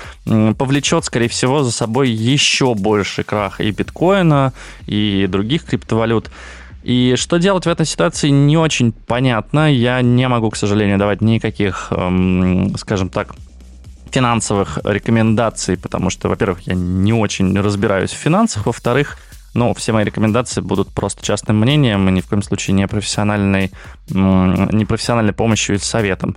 повлечет, 0.59 1.05
скорее 1.05 1.29
всего, 1.29 1.63
за 1.63 1.71
собой 1.71 2.11
еще 2.11 2.75
больше 2.75 3.23
крах 3.23 3.61
и 3.61 3.71
биткоина, 3.71 4.53
и 4.87 5.27
других 5.29 5.65
криптовалют. 5.65 6.31
И 6.83 7.15
что 7.17 7.37
делать 7.37 7.67
в 7.67 7.69
этой 7.69 7.85
ситуации 7.85 8.31
не 8.31 8.57
очень 8.57 8.93
понятно. 8.93 9.73
Я 9.73 10.01
не 10.01 10.27
могу, 10.29 10.51
к 10.51 10.57
сожалению, 10.57 10.99
давать 10.99 11.21
никаких, 11.21 11.89
эм, 11.91 12.75
скажем 12.77 13.11
так, 13.11 13.35
финансовых 14.13 14.79
рекомендаций, 14.85 15.77
потому 15.77 16.11
что, 16.11 16.29
во-первых, 16.29 16.63
я 16.63 16.75
не 16.75 17.13
очень 17.13 17.59
разбираюсь 17.61 18.11
в 18.11 18.17
финансах, 18.17 18.67
во-вторых, 18.67 19.17
ну, 19.55 19.75
все 19.75 19.93
мои 19.93 20.05
рекомендации 20.05 20.61
будут 20.61 20.89
просто 20.93 21.25
частным 21.25 21.59
мнением 21.59 22.09
и 22.09 22.13
ни 22.13 22.21
в 22.21 22.27
коем 22.27 22.43
случае 22.43 22.75
не 22.75 22.87
профессиональной, 22.87 23.73
не 24.09 24.85
профессиональной 24.85 25.33
помощью 25.33 25.77
и 25.77 25.79
советом. 25.79 26.37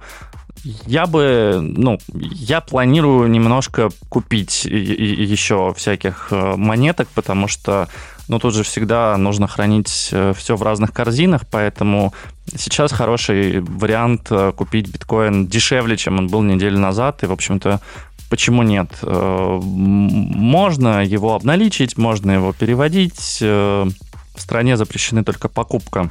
Я 0.63 1.05
бы, 1.05 1.59
ну, 1.61 1.99
я 2.13 2.61
планирую 2.61 3.29
немножко 3.29 3.89
купить 4.09 4.63
еще 4.63 5.73
всяких 5.75 6.29
э, 6.31 6.55
монеток, 6.55 7.09
потому 7.13 7.49
что 7.49 7.89
но 8.27 8.39
тут 8.39 8.53
же 8.53 8.63
всегда 8.63 9.17
нужно 9.17 9.47
хранить 9.47 10.09
э, 10.11 10.33
все 10.35 10.55
в 10.55 10.63
разных 10.63 10.93
корзинах, 10.93 11.41
поэтому 11.49 12.13
сейчас 12.55 12.91
хороший 12.91 13.59
вариант 13.59 14.27
э, 14.31 14.51
купить 14.55 14.87
биткоин 14.87 15.47
дешевле, 15.47 15.97
чем 15.97 16.19
он 16.19 16.27
был 16.27 16.41
неделю 16.41 16.79
назад, 16.79 17.23
и, 17.23 17.25
в 17.25 17.31
общем-то, 17.31 17.81
почему 18.29 18.63
нет? 18.63 18.89
Э, 19.01 19.59
можно 19.61 21.03
его 21.03 21.35
обналичить, 21.35 21.97
можно 21.97 22.31
его 22.31 22.53
переводить. 22.53 23.39
В 23.41 24.41
стране 24.41 24.77
запрещены 24.77 25.23
только 25.23 25.47
покупка 25.47 26.09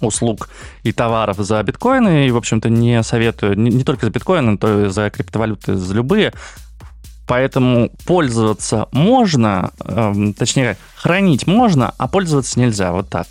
услуг 0.00 0.48
и 0.82 0.92
товаров 0.92 1.38
за 1.38 1.62
биткоины, 1.62 2.26
и, 2.26 2.30
в 2.30 2.36
общем-то, 2.36 2.68
не 2.68 3.02
советую, 3.02 3.58
не, 3.58 3.70
не 3.70 3.84
только 3.84 4.06
за 4.06 4.12
биткоины, 4.12 4.58
но 4.60 4.86
и 4.86 4.88
за 4.90 5.10
криптовалюты, 5.10 5.74
за 5.74 5.94
любые, 5.94 6.32
Поэтому 7.28 7.90
пользоваться 8.06 8.88
можно, 8.90 9.70
э, 9.84 10.32
точнее, 10.36 10.78
хранить 10.96 11.46
можно, 11.46 11.94
а 11.98 12.08
пользоваться 12.08 12.58
нельзя. 12.58 12.90
Вот 12.90 13.10
так. 13.10 13.26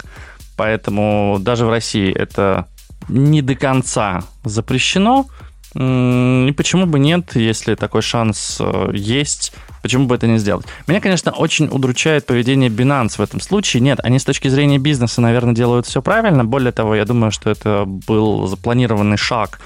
Поэтому 0.56 1.38
даже 1.42 1.66
в 1.66 1.70
России 1.70 2.14
это 2.14 2.68
не 3.10 3.42
до 3.42 3.56
конца 3.56 4.24
запрещено. 4.44 5.26
И 5.74 6.54
почему 6.56 6.86
бы 6.86 7.00
нет, 7.00 7.36
если 7.36 7.76
такой 7.76 8.02
шанс 8.02 8.58
э, 8.60 8.90
есть, 8.94 9.54
почему 9.82 10.06
бы 10.08 10.16
это 10.16 10.26
не 10.26 10.38
сделать? 10.38 10.66
Меня, 10.88 11.02
конечно, 11.02 11.32
очень 11.32 11.68
удручает 11.68 12.26
поведение 12.26 12.70
Binance 12.70 13.18
в 13.18 13.20
этом 13.20 13.42
случае. 13.42 13.82
Нет, 13.82 14.00
они 14.02 14.18
с 14.18 14.24
точки 14.24 14.48
зрения 14.48 14.80
бизнеса, 14.80 15.22
наверное, 15.22 15.54
делают 15.54 15.86
все 15.86 16.02
правильно. 16.02 16.46
Более 16.46 16.72
того, 16.72 16.96
я 16.96 17.06
думаю, 17.06 17.32
что 17.32 17.50
это 17.50 17.84
был 17.86 18.48
запланированный 18.48 19.18
шаг, 19.18 19.60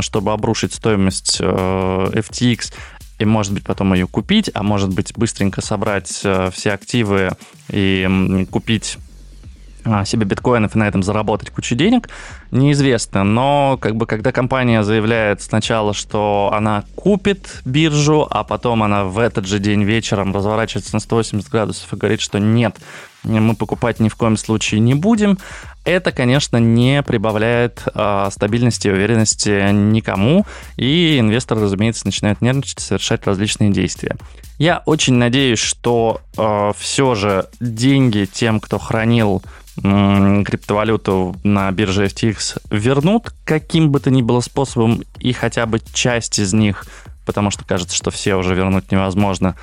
чтобы 0.00 0.32
обрушить 0.32 0.74
стоимость 0.74 1.38
э, 1.40 1.44
FTX 1.44 2.72
и, 3.22 3.24
может 3.24 3.52
быть, 3.52 3.64
потом 3.64 3.94
ее 3.94 4.06
купить, 4.06 4.50
а 4.52 4.62
может 4.62 4.90
быть, 4.90 5.12
быстренько 5.16 5.60
собрать 5.60 6.20
э, 6.24 6.50
все 6.52 6.72
активы 6.72 7.30
и 7.70 8.46
купить 8.50 8.98
а, 9.84 10.04
себе 10.04 10.26
биткоинов 10.26 10.76
и 10.76 10.78
на 10.78 10.86
этом 10.86 11.02
заработать 11.02 11.50
кучу 11.50 11.74
денег, 11.74 12.08
неизвестно. 12.50 13.24
Но 13.24 13.78
как 13.80 13.96
бы 13.96 14.06
когда 14.06 14.30
компания 14.30 14.84
заявляет 14.84 15.42
сначала, 15.42 15.92
что 15.92 16.50
она 16.52 16.84
купит 16.94 17.62
биржу, 17.64 18.26
а 18.30 18.44
потом 18.44 18.82
она 18.82 19.04
в 19.04 19.18
этот 19.18 19.46
же 19.46 19.58
день 19.58 19.82
вечером 19.82 20.34
разворачивается 20.34 20.94
на 20.94 21.00
180 21.00 21.48
градусов 21.48 21.92
и 21.92 21.96
говорит, 21.96 22.20
что 22.20 22.38
нет, 22.38 22.76
мы 23.24 23.54
покупать 23.54 24.00
ни 24.00 24.08
в 24.08 24.16
коем 24.16 24.36
случае 24.36 24.80
не 24.80 24.94
будем, 24.94 25.38
это, 25.84 26.12
конечно, 26.12 26.58
не 26.58 27.02
прибавляет 27.02 27.82
э, 27.92 28.28
стабильности 28.30 28.88
и 28.88 28.90
уверенности 28.90 29.72
никому, 29.72 30.46
и 30.76 31.18
инвесторы, 31.18 31.62
разумеется, 31.62 32.06
начинают 32.06 32.40
нервничать 32.40 32.80
совершать 32.80 33.26
различные 33.26 33.70
действия. 33.70 34.16
Я 34.58 34.82
очень 34.86 35.14
надеюсь, 35.14 35.58
что 35.58 36.20
э, 36.36 36.72
все 36.78 37.14
же 37.14 37.46
деньги 37.60 38.28
тем, 38.32 38.60
кто 38.60 38.78
хранил 38.78 39.42
криптовалюту 39.74 41.34
на 41.44 41.70
бирже 41.72 42.04
FTX, 42.04 42.60
вернут 42.70 43.32
каким 43.44 43.90
бы 43.90 44.00
то 44.00 44.10
ни 44.10 44.20
было 44.20 44.40
способом, 44.40 45.02
и 45.18 45.32
хотя 45.32 45.64
бы 45.64 45.80
часть 45.94 46.38
из 46.38 46.52
них, 46.52 46.84
потому 47.24 47.50
что 47.50 47.64
кажется, 47.64 47.96
что 47.96 48.10
все 48.10 48.34
уже 48.34 48.54
вернуть 48.54 48.92
невозможно, 48.92 49.56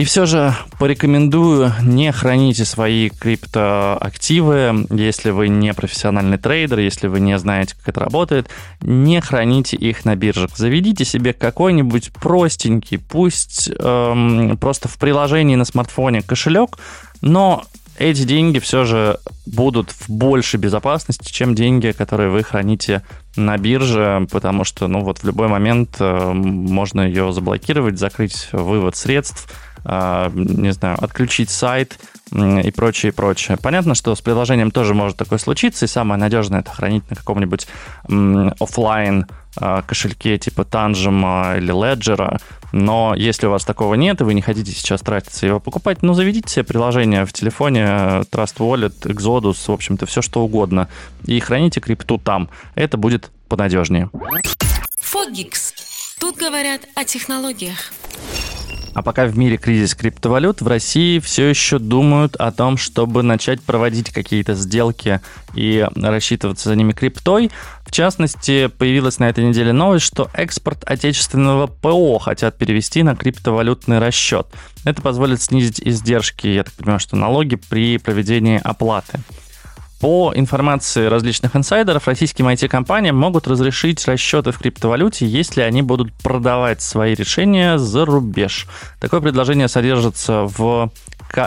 и 0.00 0.04
все 0.04 0.24
же 0.24 0.54
порекомендую 0.78 1.74
не 1.82 2.10
храните 2.10 2.64
свои 2.64 3.10
криптоактивы, 3.10 4.86
если 4.88 5.28
вы 5.28 5.48
не 5.48 5.74
профессиональный 5.74 6.38
трейдер, 6.38 6.78
если 6.78 7.06
вы 7.06 7.20
не 7.20 7.38
знаете, 7.38 7.74
как 7.76 7.90
это 7.90 8.00
работает, 8.00 8.48
не 8.80 9.20
храните 9.20 9.76
их 9.76 10.06
на 10.06 10.16
биржах. 10.16 10.56
Заведите 10.56 11.04
себе 11.04 11.34
какой-нибудь 11.34 12.14
простенький, 12.14 12.98
пусть 12.98 13.70
эм, 13.78 14.56
просто 14.56 14.88
в 14.88 14.96
приложении 14.96 15.56
на 15.56 15.66
смартфоне 15.66 16.22
кошелек, 16.22 16.78
но 17.20 17.64
эти 18.00 18.22
деньги 18.22 18.58
все 18.58 18.84
же 18.84 19.18
будут 19.44 19.90
в 19.90 20.08
большей 20.08 20.58
безопасности, 20.58 21.30
чем 21.30 21.54
деньги, 21.54 21.92
которые 21.92 22.30
вы 22.30 22.42
храните 22.42 23.02
на 23.36 23.58
бирже, 23.58 24.26
потому 24.32 24.64
что, 24.64 24.88
ну 24.88 25.00
вот 25.00 25.18
в 25.18 25.24
любой 25.24 25.48
момент 25.48 25.96
э, 26.00 26.32
можно 26.32 27.02
ее 27.02 27.30
заблокировать, 27.32 27.98
закрыть 27.98 28.48
вывод 28.52 28.96
средств, 28.96 29.48
а, 29.84 30.30
не 30.34 30.72
знаю, 30.72 30.96
отключить 31.02 31.50
сайт 31.50 31.98
и 32.32 32.70
прочее, 32.70 33.12
и 33.12 33.14
прочее. 33.14 33.58
Понятно, 33.60 33.94
что 33.94 34.14
с 34.14 34.20
приложением 34.20 34.70
тоже 34.70 34.94
может 34.94 35.16
такое 35.16 35.38
случиться, 35.38 35.84
и 35.84 35.88
самое 35.88 36.18
надежное 36.18 36.60
это 36.60 36.70
хранить 36.70 37.08
на 37.10 37.16
каком-нибудь 37.16 37.66
офлайн 38.60 39.26
а, 39.56 39.82
кошельке 39.82 40.38
типа 40.38 40.62
Tangem 40.62 41.58
или 41.58 41.74
Ledger, 41.74 42.40
Но 42.72 43.14
если 43.16 43.46
у 43.46 43.50
вас 43.50 43.64
такого 43.64 43.94
нет, 43.94 44.20
и 44.20 44.24
вы 44.24 44.34
не 44.34 44.42
хотите 44.42 44.72
сейчас 44.72 45.00
тратиться 45.00 45.46
его 45.46 45.60
покупать, 45.60 46.02
ну, 46.02 46.14
заведите 46.14 46.48
себе 46.52 46.64
приложение 46.64 47.26
в 47.26 47.32
телефоне, 47.32 47.82
Trust 48.30 48.58
Wallet, 48.58 49.00
Exodus, 49.00 49.56
в 49.66 49.70
общем-то, 49.70 50.06
все 50.06 50.22
что 50.22 50.42
угодно, 50.42 50.88
и 51.24 51.38
храните 51.40 51.80
крипту 51.80 52.18
там. 52.18 52.48
Это 52.74 52.96
будет 52.96 53.30
понадежнее. 53.48 54.10
Фогикс. 55.00 55.74
Тут 56.20 56.36
говорят 56.36 56.82
о 56.94 57.04
технологиях. 57.04 57.92
А 58.92 59.02
пока 59.02 59.26
в 59.26 59.38
мире 59.38 59.56
кризис 59.56 59.94
криптовалют, 59.94 60.62
в 60.62 60.66
России 60.66 61.20
все 61.20 61.48
еще 61.48 61.78
думают 61.78 62.34
о 62.36 62.50
том, 62.50 62.76
чтобы 62.76 63.22
начать 63.22 63.62
проводить 63.62 64.10
какие-то 64.10 64.54
сделки 64.54 65.20
и 65.54 65.86
рассчитываться 65.94 66.70
за 66.70 66.76
ними 66.76 66.92
криптой. 66.92 67.50
В 67.86 67.92
частности, 67.92 68.66
появилась 68.66 69.18
на 69.20 69.28
этой 69.28 69.44
неделе 69.44 69.72
новость, 69.72 70.06
что 70.06 70.28
экспорт 70.34 70.82
отечественного 70.84 71.68
ПО 71.68 72.18
хотят 72.18 72.58
перевести 72.58 73.02
на 73.04 73.14
криптовалютный 73.14 74.00
расчет. 74.00 74.48
Это 74.84 75.00
позволит 75.02 75.40
снизить 75.40 75.80
издержки, 75.80 76.48
я 76.48 76.64
так 76.64 76.74
понимаю, 76.74 77.00
что 77.00 77.16
налоги 77.16 77.56
при 77.56 77.98
проведении 77.98 78.60
оплаты. 78.62 79.20
По 80.00 80.32
информации 80.34 81.06
различных 81.06 81.54
инсайдеров, 81.54 82.08
российским 82.08 82.48
IT-компаниям 82.48 83.16
могут 83.16 83.46
разрешить 83.46 84.06
расчеты 84.08 84.50
в 84.50 84.58
криптовалюте, 84.58 85.26
если 85.26 85.60
они 85.60 85.82
будут 85.82 86.10
продавать 86.14 86.80
свои 86.80 87.14
решения 87.14 87.76
за 87.76 88.06
рубеж. 88.06 88.66
Такое 88.98 89.20
предложение 89.20 89.68
содержится 89.68 90.44
в 90.44 90.90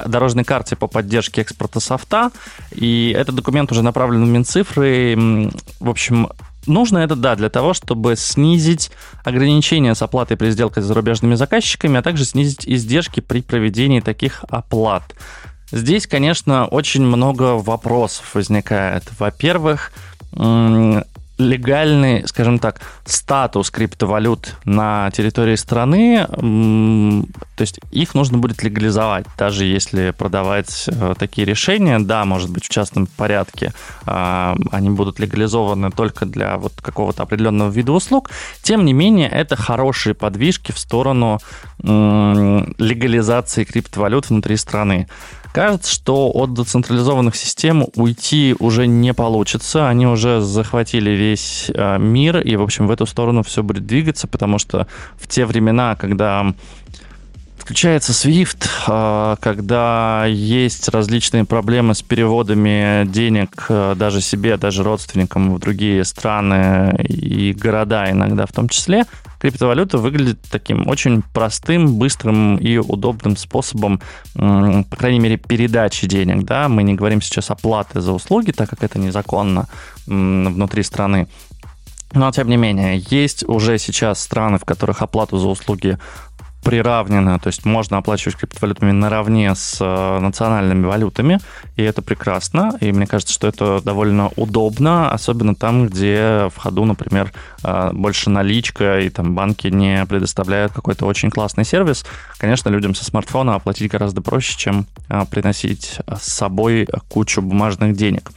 дорожной 0.05 0.43
карте 0.43 0.75
по 0.75 0.86
поддержке 0.86 1.41
экспорта 1.41 1.79
софта, 1.79 2.31
и 2.72 3.13
этот 3.17 3.36
документ 3.36 3.72
уже 3.72 3.81
направлен 3.81 4.24
в 4.24 4.29
Минцифры. 4.29 5.50
В 5.79 5.89
общем, 5.89 6.29
Нужно 6.65 7.00
это, 7.00 7.17
да, 7.17 7.36
для 7.36 7.50
того, 7.50 7.74
чтобы 7.74 8.15
снизить 8.15 8.89
ограничения 9.25 9.93
с 9.95 10.01
оплатой 10.01 10.38
при 10.38 10.50
сделке 10.50 10.81
с 10.81 10.86
зарубежными 10.86 11.36
заказчиками, 11.36 12.00
а 12.00 12.01
также 12.01 12.24
снизить 12.24 12.65
издержки 12.65 13.19
при 13.19 13.41
проведении 13.41 14.00
таких 14.00 14.45
оплат. 14.48 15.13
Здесь, 15.74 16.06
конечно, 16.06 16.68
очень 16.68 17.03
много 17.03 17.58
вопросов 17.58 18.36
возникает. 18.36 19.03
Во-первых, 19.18 19.92
легальный, 21.39 22.27
скажем 22.27 22.60
так, 22.60 22.80
статус 23.06 23.72
криптовалют 23.72 24.56
на 24.65 25.10
территории 25.12 25.56
страны, 25.56 26.27
то 26.27 27.62
есть 27.62 27.80
их 27.92 28.13
нужно 28.13 28.38
будет 28.38 28.62
легализовать, 28.63 29.25
даже 29.36 29.65
если 29.65 30.12
продавать 30.12 30.86
э, 30.88 31.15
такие 31.18 31.46
решения, 31.46 32.00
да, 32.00 32.24
может 32.25 32.51
быть, 32.51 32.65
в 32.65 32.70
частном 32.70 33.08
порядке 33.08 33.74
а, 34.06 34.56
они 34.72 34.92
будут 34.92 35.20
легализованы 35.20 35.89
только 35.89 36.25
для 36.25 36.58
вот 36.58 36.74
какого-то 36.82 37.24
определенного 37.24 37.72
вида 37.72 37.94
услуг, 37.94 38.30
тем 38.62 38.86
не 38.86 38.94
менее, 38.94 39.27
это 39.27 39.56
хорошие 39.56 40.13
подвижки 40.13 40.72
в 40.72 40.77
сторону 40.77 41.39
легализации 41.83 43.65
криптовалют 43.65 44.29
внутри 44.29 44.55
страны. 44.57 45.07
Кажется, 45.53 45.93
что 45.93 46.31
от 46.33 46.53
децентрализованных 46.55 47.35
систем 47.35 47.85
уйти 47.95 48.55
уже 48.57 48.87
не 48.87 49.13
получится. 49.13 49.87
Они 49.87 50.07
уже 50.07 50.41
захватили 50.41 51.11
весь 51.11 51.69
э, 51.71 51.99
мир, 51.99 52.39
и, 52.39 52.55
в 52.55 52.63
общем, 52.63 52.87
в 52.87 52.91
эту 52.91 53.05
сторону 53.05 53.43
все 53.43 53.61
будет 53.61 53.85
двигаться, 53.85 54.27
потому 54.27 54.57
что 54.57 54.87
в 55.15 55.27
те 55.27 55.45
времена, 55.45 55.95
когда 55.95 56.53
Включается 57.63 58.11
SWIFT, 58.11 58.67
а, 58.87 59.37
когда 59.37 60.25
есть 60.27 60.89
различные 60.89 61.45
проблемы 61.45 61.95
с 61.95 62.01
переводами 62.01 63.05
денег 63.05 63.67
э, 63.69 63.95
даже 63.97 64.19
себе, 64.19 64.57
даже 64.57 64.83
родственникам 64.83 65.55
в 65.55 65.59
другие 65.59 66.03
страны 66.03 66.93
и 67.07 67.53
города 67.53 68.11
иногда 68.11 68.45
в 68.47 68.51
том 68.51 68.67
числе. 68.67 69.05
Криптовалюта 69.43 69.97
выглядит 69.97 70.39
таким 70.50 70.88
очень 70.88 71.21
простым, 71.21 71.97
быстрым 71.97 72.55
и 72.55 72.77
удобным 72.77 73.35
способом, 73.35 74.00
по 74.35 74.95
крайней 74.95 75.19
мере, 75.19 75.35
передачи 75.35 76.07
денег. 76.07 76.45
Да? 76.45 76.69
Мы 76.69 76.83
не 76.83 76.93
говорим 76.93 77.21
сейчас 77.21 77.51
о 77.51 77.55
плате 77.55 78.00
за 78.00 78.13
услуги, 78.13 78.51
так 78.51 78.69
как 78.69 78.83
это 78.83 79.00
незаконно 79.00 79.67
внутри 80.07 80.81
страны. 80.83 81.27
Но, 82.13 82.31
тем 82.31 82.47
не 82.47 82.55
менее, 82.55 83.03
есть 83.09 83.43
уже 83.43 83.77
сейчас 83.79 84.21
страны, 84.21 84.59
в 84.59 84.63
которых 84.63 85.01
оплату 85.01 85.38
за 85.38 85.50
услуги 85.50 85.97
приравнено, 86.63 87.39
то 87.39 87.48
есть 87.48 87.65
можно 87.65 87.98
оплачивать 87.98 88.38
криптовалютами 88.38 88.91
наравне 88.91 89.53
с 89.53 89.77
э, 89.79 90.20
национальными 90.20 90.86
валютами, 90.86 91.39
и 91.75 91.84
это 91.84 92.01
прекрасно, 92.01 92.77
и 92.79 92.91
мне 92.91 93.05
кажется, 93.05 93.34
что 93.34 93.48
это 93.48 93.82
довольно 93.82 94.32
удобно, 94.36 95.12
особенно 95.12 95.55
там, 95.55 95.87
где 95.87 96.50
в 96.53 96.57
ходу, 96.57 96.85
например, 96.85 97.31
э, 97.64 97.92
больше 97.94 98.29
наличка, 98.29 99.00
и 99.00 99.09
там 99.09 99.35
банки 99.35 99.68
не 99.68 100.05
предоставляют 100.05 100.74
какой-то 100.74 101.05
очень 101.05 101.29
классный 101.29 101.66
сервис. 101.66 102.05
Конечно, 102.37 102.70
людям 102.70 102.96
со 102.96 103.05
смартфона 103.05 103.55
оплатить 103.55 103.92
гораздо 103.92 104.22
проще, 104.22 104.57
чем 104.57 104.87
э, 105.09 105.25
приносить 105.29 106.00
с 106.07 106.33
собой 106.33 106.87
кучу 107.09 107.42
бумажных 107.42 107.96
денег. 107.96 108.31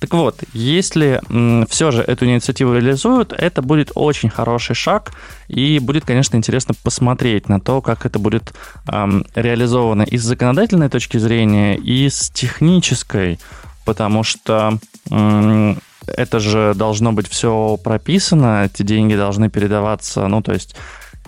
Так 0.00 0.14
вот, 0.14 0.42
если 0.52 1.20
все 1.68 1.90
же 1.90 2.02
эту 2.02 2.26
инициативу 2.26 2.74
реализуют, 2.74 3.32
это 3.32 3.62
будет 3.62 3.90
очень 3.94 4.30
хороший 4.30 4.76
шаг, 4.76 5.12
и 5.48 5.80
будет, 5.80 6.04
конечно, 6.04 6.36
интересно 6.36 6.74
посмотреть 6.82 7.48
на 7.48 7.60
то, 7.60 7.80
как 7.82 8.06
это 8.06 8.18
будет 8.18 8.52
эм, 8.90 9.26
реализовано 9.34 10.02
и 10.02 10.16
с 10.16 10.22
законодательной 10.22 10.88
точки 10.88 11.16
зрения, 11.16 11.76
и 11.76 12.08
с 12.08 12.30
технической, 12.30 13.40
потому 13.84 14.22
что 14.22 14.78
эм, 15.10 15.78
это 16.06 16.38
же 16.38 16.74
должно 16.74 17.12
быть 17.12 17.28
все 17.28 17.76
прописано, 17.82 18.64
эти 18.66 18.82
деньги 18.82 19.14
должны 19.14 19.50
передаваться, 19.50 20.26
ну, 20.28 20.42
то 20.42 20.52
есть 20.52 20.76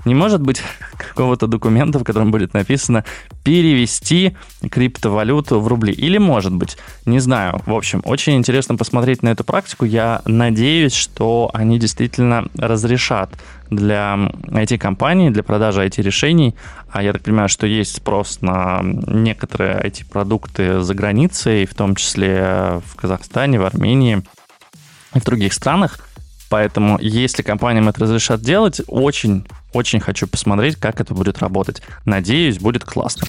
не 0.04 0.14
может 0.14 0.40
быть 0.40 0.62
какого-то 0.96 1.46
документа, 1.46 1.98
в 1.98 2.04
котором 2.04 2.30
будет 2.30 2.54
написано 2.54 3.04
перевести 3.44 4.36
криптовалюту 4.70 5.60
в 5.60 5.68
рубли. 5.68 5.92
Или 5.92 6.18
может 6.18 6.54
быть, 6.54 6.76
не 7.06 7.20
знаю. 7.20 7.60
В 7.66 7.74
общем, 7.74 8.02
очень 8.04 8.36
интересно 8.36 8.76
посмотреть 8.76 9.22
на 9.22 9.28
эту 9.28 9.44
практику. 9.44 9.84
Я 9.84 10.22
надеюсь, 10.24 10.94
что 10.94 11.50
они 11.54 11.78
действительно 11.78 12.46
разрешат 12.56 13.30
для 13.70 14.14
IT-компаний, 14.48 15.30
для 15.30 15.42
продажи 15.42 15.84
IT-решений. 15.84 16.56
А 16.90 17.02
я 17.02 17.12
так 17.12 17.22
понимаю, 17.22 17.48
что 17.48 17.66
есть 17.66 17.96
спрос 17.96 18.40
на 18.40 18.80
некоторые 18.82 19.80
IT-продукты 19.80 20.80
за 20.80 20.94
границей, 20.94 21.66
в 21.66 21.74
том 21.74 21.94
числе 21.94 22.80
в 22.84 22.96
Казахстане, 22.96 23.60
в 23.60 23.64
Армении 23.64 24.22
и 25.14 25.20
в 25.20 25.24
других 25.24 25.52
странах. 25.52 26.09
Поэтому, 26.50 26.98
если 27.00 27.42
компаниям 27.42 27.88
это 27.88 28.00
разрешат 28.00 28.42
делать, 28.42 28.82
очень 28.88 29.46
очень 29.72 30.00
хочу 30.00 30.26
посмотреть, 30.26 30.76
как 30.76 31.00
это 31.00 31.14
будет 31.14 31.38
работать. 31.38 31.80
Надеюсь, 32.04 32.58
будет 32.58 32.84
классно. 32.84 33.26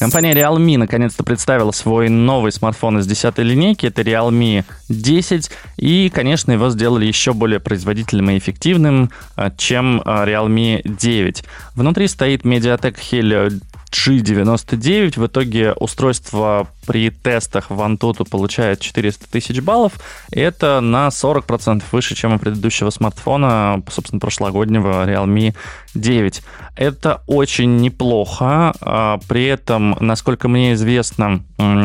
Компания 0.00 0.34
Realme 0.34 0.76
наконец-то 0.76 1.22
представила 1.24 1.70
свой 1.70 2.08
новый 2.08 2.52
смартфон 2.52 2.98
из 2.98 3.06
10 3.06 3.38
линейки. 3.38 3.86
Это 3.86 4.02
Realme 4.02 4.64
10. 4.88 5.50
И, 5.76 6.10
конечно, 6.10 6.52
его 6.52 6.68
сделали 6.70 7.06
еще 7.06 7.32
более 7.32 7.60
производительным 7.60 8.30
и 8.30 8.38
эффективным, 8.38 9.10
э, 9.36 9.50
чем 9.56 10.00
э, 10.00 10.04
Realme 10.04 10.82
9. 10.84 11.44
Внутри 11.76 12.08
стоит 12.08 12.42
MediaTek 12.42 12.96
Helio 13.10 13.60
G99. 13.94 15.18
В 15.18 15.26
итоге 15.26 15.72
устройство 15.72 16.68
при 16.86 17.10
тестах 17.10 17.70
в 17.70 17.80
Antutu 17.80 18.28
получает 18.28 18.80
400 18.80 19.30
тысяч 19.30 19.60
баллов. 19.60 19.92
Это 20.30 20.80
на 20.80 21.08
40% 21.08 21.82
выше, 21.92 22.14
чем 22.14 22.34
у 22.34 22.38
предыдущего 22.38 22.90
смартфона, 22.90 23.82
собственно, 23.88 24.20
прошлогоднего 24.20 25.08
Realme 25.08 25.54
9. 25.94 26.42
Это 26.76 27.22
очень 27.26 27.76
неплохо. 27.76 28.74
А, 28.80 29.18
при 29.28 29.44
этом, 29.46 29.96
насколько 30.00 30.48
мне 30.48 30.74
известно, 30.74 31.44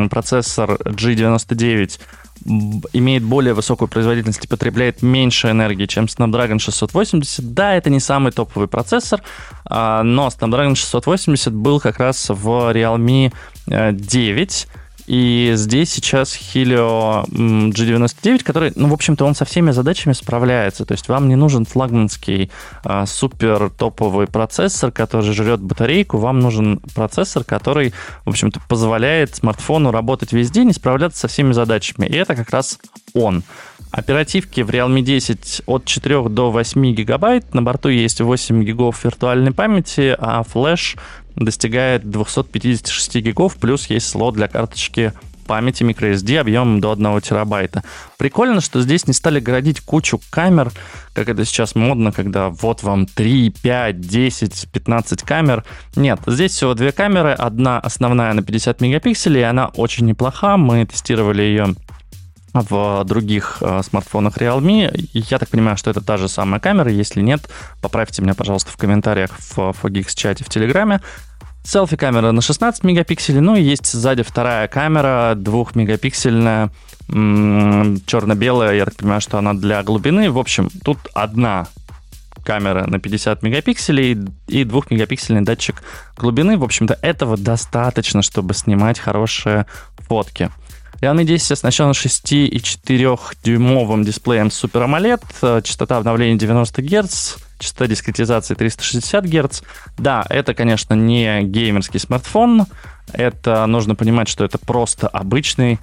процессор 0.09 0.71
G99 0.71 1.99
имеет 2.93 3.23
более 3.23 3.53
высокую 3.53 3.87
производительность 3.87 4.43
и 4.43 4.47
потребляет 4.47 5.01
меньше 5.01 5.49
энергии, 5.49 5.85
чем 5.85 6.05
Snapdragon 6.05 6.59
680. 6.59 7.53
Да, 7.53 7.75
это 7.75 7.89
не 7.89 7.99
самый 7.99 8.31
топовый 8.31 8.67
процессор, 8.67 9.21
а, 9.65 10.03
но 10.03 10.27
Snapdragon 10.27 10.75
680 10.75 11.53
был 11.53 11.79
как 11.79 11.99
раз 11.99 12.29
в 12.29 12.47
Realme 12.73 13.33
9, 13.67 14.67
э, 14.67 14.79
и 15.09 15.53
здесь 15.55 15.91
сейчас 15.91 16.37
Helio 16.37 17.25
G99, 17.25 18.43
который, 18.43 18.71
ну, 18.75 18.89
в 18.89 18.93
общем-то, 18.93 19.25
он 19.25 19.33
со 19.33 19.43
всеми 19.43 19.71
задачами 19.71 20.13
справляется. 20.13 20.85
То 20.85 20.91
есть 20.91 21.09
вам 21.09 21.27
не 21.27 21.35
нужен 21.35 21.65
флагманский 21.65 22.51
а, 22.83 23.07
супер 23.07 23.71
топовый 23.71 24.27
процессор, 24.27 24.91
который 24.91 25.33
жрет 25.33 25.61
батарейку. 25.61 26.19
Вам 26.19 26.39
нужен 26.39 26.79
процессор, 26.93 27.43
который, 27.43 27.91
в 28.23 28.29
общем-то, 28.29 28.61
позволяет 28.69 29.35
смартфону 29.35 29.89
работать 29.89 30.31
весь 30.31 30.51
день 30.51 30.69
и 30.69 30.73
справляться 30.73 31.21
со 31.21 31.27
всеми 31.27 31.53
задачами. 31.53 32.05
И 32.05 32.15
это 32.15 32.35
как 32.35 32.51
раз 32.51 32.77
он. 33.15 33.41
Оперативки 33.91 34.61
в 34.61 34.69
Realme 34.69 35.01
10 35.01 35.63
от 35.65 35.85
4 35.85 36.29
до 36.29 36.51
8 36.51 36.93
гигабайт. 36.93 37.55
На 37.55 37.63
борту 37.63 37.89
есть 37.89 38.21
8 38.21 38.63
гигов 38.63 39.03
виртуальной 39.03 39.51
памяти, 39.51 40.15
а 40.19 40.43
флеш 40.43 40.95
достигает 41.39 42.09
256 42.09 43.15
гигов, 43.15 43.55
плюс 43.55 43.87
есть 43.87 44.07
слот 44.07 44.35
для 44.35 44.47
карточки 44.47 45.13
памяти 45.49 45.81
microSD 45.81 46.37
объемом 46.37 46.79
до 46.79 46.91
1 46.91 47.21
терабайта. 47.21 47.83
Прикольно, 48.19 48.61
что 48.61 48.81
здесь 48.81 49.07
не 49.07 49.13
стали 49.13 49.39
городить 49.39 49.81
кучу 49.81 50.21
камер, 50.29 50.71
как 51.13 51.27
это 51.27 51.43
сейчас 51.43 51.73
модно, 51.73 52.11
когда 52.11 52.49
вот 52.49 52.83
вам 52.83 53.07
3, 53.07 53.49
5, 53.63 53.99
10, 53.99 54.67
15 54.71 55.23
камер. 55.23 55.63
Нет, 55.95 56.19
здесь 56.27 56.51
всего 56.51 56.75
две 56.75 56.91
камеры. 56.91 57.31
Одна 57.31 57.79
основная 57.79 58.31
на 58.33 58.43
50 58.43 58.79
мегапикселей, 58.79 59.41
и 59.41 59.43
она 59.43 59.69
очень 59.69 60.05
неплоха. 60.05 60.55
Мы 60.55 60.85
тестировали 60.85 61.41
ее 61.41 61.73
в 62.53 63.03
других 63.05 63.57
э, 63.61 63.81
смартфонах 63.83 64.37
Realme. 64.37 64.91
Я 65.13 65.39
так 65.39 65.49
понимаю, 65.49 65.77
что 65.77 65.89
это 65.89 66.01
та 66.01 66.17
же 66.17 66.27
самая 66.27 66.59
камера. 66.59 66.91
Если 66.91 67.21
нет, 67.21 67.49
поправьте 67.81 68.21
меня, 68.21 68.35
пожалуйста, 68.35 68.71
в 68.71 68.77
комментариях 68.77 69.31
в 69.39 69.57
Fogix 69.81 70.13
чате 70.13 70.43
в 70.43 70.49
Телеграме. 70.49 71.01
Селфи-камера 71.69 72.31
на 72.31 72.41
16 72.41 72.83
мегапикселей, 72.83 73.41
ну 73.41 73.55
и 73.55 73.61
есть 73.61 73.85
сзади 73.85 74.23
вторая 74.23 74.67
камера, 74.67 75.35
двухмегапиксельная, 75.35 76.71
черно-белая, 77.07 78.75
я 78.75 78.85
так 78.85 78.95
понимаю, 78.95 79.21
что 79.21 79.37
она 79.37 79.53
для 79.53 79.83
глубины. 79.83 80.31
В 80.31 80.39
общем, 80.39 80.71
тут 80.83 80.97
одна 81.13 81.67
камера 82.43 82.87
на 82.87 82.97
50 82.97 83.43
мегапикселей 83.43 84.17
и 84.47 84.63
двухмегапиксельный 84.63 85.41
датчик 85.41 85.83
глубины. 86.17 86.57
В 86.57 86.63
общем-то, 86.63 86.97
этого 87.03 87.37
достаточно, 87.37 88.23
чтобы 88.23 88.55
снимать 88.55 88.97
хорошие 88.97 89.67
фотки. 90.07 90.49
Realme 91.01 91.23
10 91.23 91.51
оснащен 91.51 91.91
6,4-дюймовым 91.91 94.03
дисплеем 94.03 94.47
Super 94.47 94.87
AMOLED, 94.87 95.61
частота 95.61 95.97
обновления 95.97 96.39
90 96.39 96.81
Гц, 96.81 97.35
частота 97.59 97.87
дискретизации 97.87 98.55
360 98.55 99.25
Гц. 99.25 99.61
Да, 99.97 100.25
это, 100.29 100.53
конечно, 100.53 100.93
не 100.93 101.43
геймерский 101.43 101.99
смартфон, 101.99 102.65
это 103.11 103.65
нужно 103.65 103.95
понимать, 103.95 104.27
что 104.27 104.45
это 104.45 104.57
просто 104.57 105.07
обычный, 105.07 105.79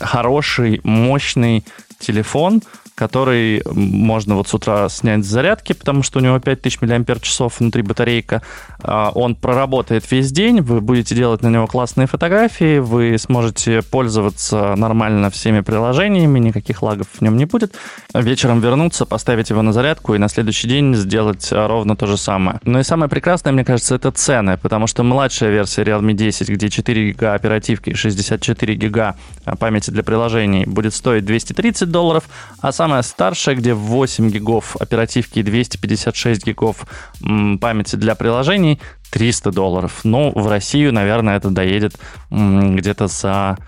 хороший, 0.00 0.80
мощный 0.84 1.64
телефон, 1.98 2.62
который 2.98 3.62
можно 3.72 4.34
вот 4.34 4.48
с 4.48 4.54
утра 4.54 4.88
снять 4.88 5.24
с 5.24 5.28
зарядки, 5.28 5.72
потому 5.72 6.02
что 6.02 6.18
у 6.18 6.22
него 6.22 6.40
5000 6.40 6.80
мАч 6.80 7.38
внутри 7.60 7.82
батарейка. 7.82 8.42
А, 8.82 9.12
он 9.14 9.36
проработает 9.36 10.10
весь 10.10 10.32
день, 10.32 10.60
вы 10.60 10.80
будете 10.80 11.14
делать 11.14 11.42
на 11.42 11.48
него 11.48 11.68
классные 11.68 12.08
фотографии, 12.08 12.80
вы 12.80 13.16
сможете 13.18 13.82
пользоваться 13.82 14.74
нормально 14.76 15.30
всеми 15.30 15.60
приложениями, 15.60 16.40
никаких 16.40 16.82
лагов 16.82 17.06
в 17.12 17.22
нем 17.22 17.36
не 17.36 17.44
будет. 17.44 17.76
Вечером 18.14 18.60
вернуться, 18.60 19.06
поставить 19.06 19.50
его 19.50 19.62
на 19.62 19.72
зарядку 19.72 20.14
и 20.14 20.18
на 20.18 20.28
следующий 20.28 20.66
день 20.66 20.96
сделать 20.96 21.52
ровно 21.52 21.94
то 21.94 22.06
же 22.06 22.16
самое. 22.16 22.58
Но 22.64 22.80
и 22.80 22.82
самое 22.82 23.08
прекрасное, 23.08 23.52
мне 23.52 23.64
кажется, 23.64 23.94
это 23.94 24.10
цены, 24.10 24.58
потому 24.58 24.88
что 24.88 25.04
младшая 25.04 25.50
версия 25.50 25.82
Realme 25.82 26.14
10, 26.14 26.48
где 26.48 26.68
4 26.68 27.10
гига 27.12 27.34
оперативки 27.34 27.90
и 27.90 27.94
64 27.94 28.74
гига 28.74 29.14
памяти 29.60 29.92
для 29.92 30.02
приложений, 30.02 30.64
будет 30.66 30.94
стоить 30.94 31.24
230 31.24 31.88
долларов, 31.90 32.24
а 32.60 32.72
сам 32.72 32.87
самая 32.88 33.02
старшая, 33.02 33.54
где 33.54 33.74
8 33.74 34.30
гигов 34.30 34.74
оперативки 34.80 35.40
и 35.40 35.42
256 35.42 36.46
гигов 36.46 36.86
памяти 37.20 37.96
для 37.96 38.14
приложений, 38.14 38.80
300 39.10 39.52
долларов. 39.52 40.00
Ну, 40.04 40.32
в 40.34 40.48
Россию, 40.48 40.94
наверное, 40.94 41.36
это 41.36 41.50
доедет 41.50 41.98
где-то 42.30 43.08
за 43.08 43.58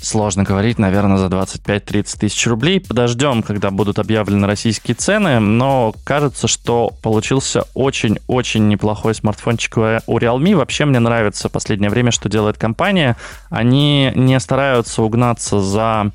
Сложно 0.00 0.44
говорить, 0.44 0.78
наверное, 0.78 1.16
за 1.16 1.26
25-30 1.26 2.20
тысяч 2.20 2.46
рублей. 2.46 2.78
Подождем, 2.80 3.42
когда 3.42 3.72
будут 3.72 3.98
объявлены 3.98 4.46
российские 4.46 4.94
цены, 4.94 5.40
но 5.40 5.92
кажется, 6.04 6.46
что 6.46 6.92
получился 7.02 7.64
очень-очень 7.74 8.68
неплохой 8.68 9.16
смартфончик 9.16 9.76
у 9.76 10.18
Realme. 10.18 10.54
Вообще 10.54 10.84
мне 10.84 11.00
нравится 11.00 11.48
в 11.48 11.52
последнее 11.52 11.90
время, 11.90 12.12
что 12.12 12.28
делает 12.28 12.58
компания. 12.58 13.16
Они 13.50 14.12
не 14.14 14.38
стараются 14.38 15.02
угнаться 15.02 15.58
за 15.60 16.12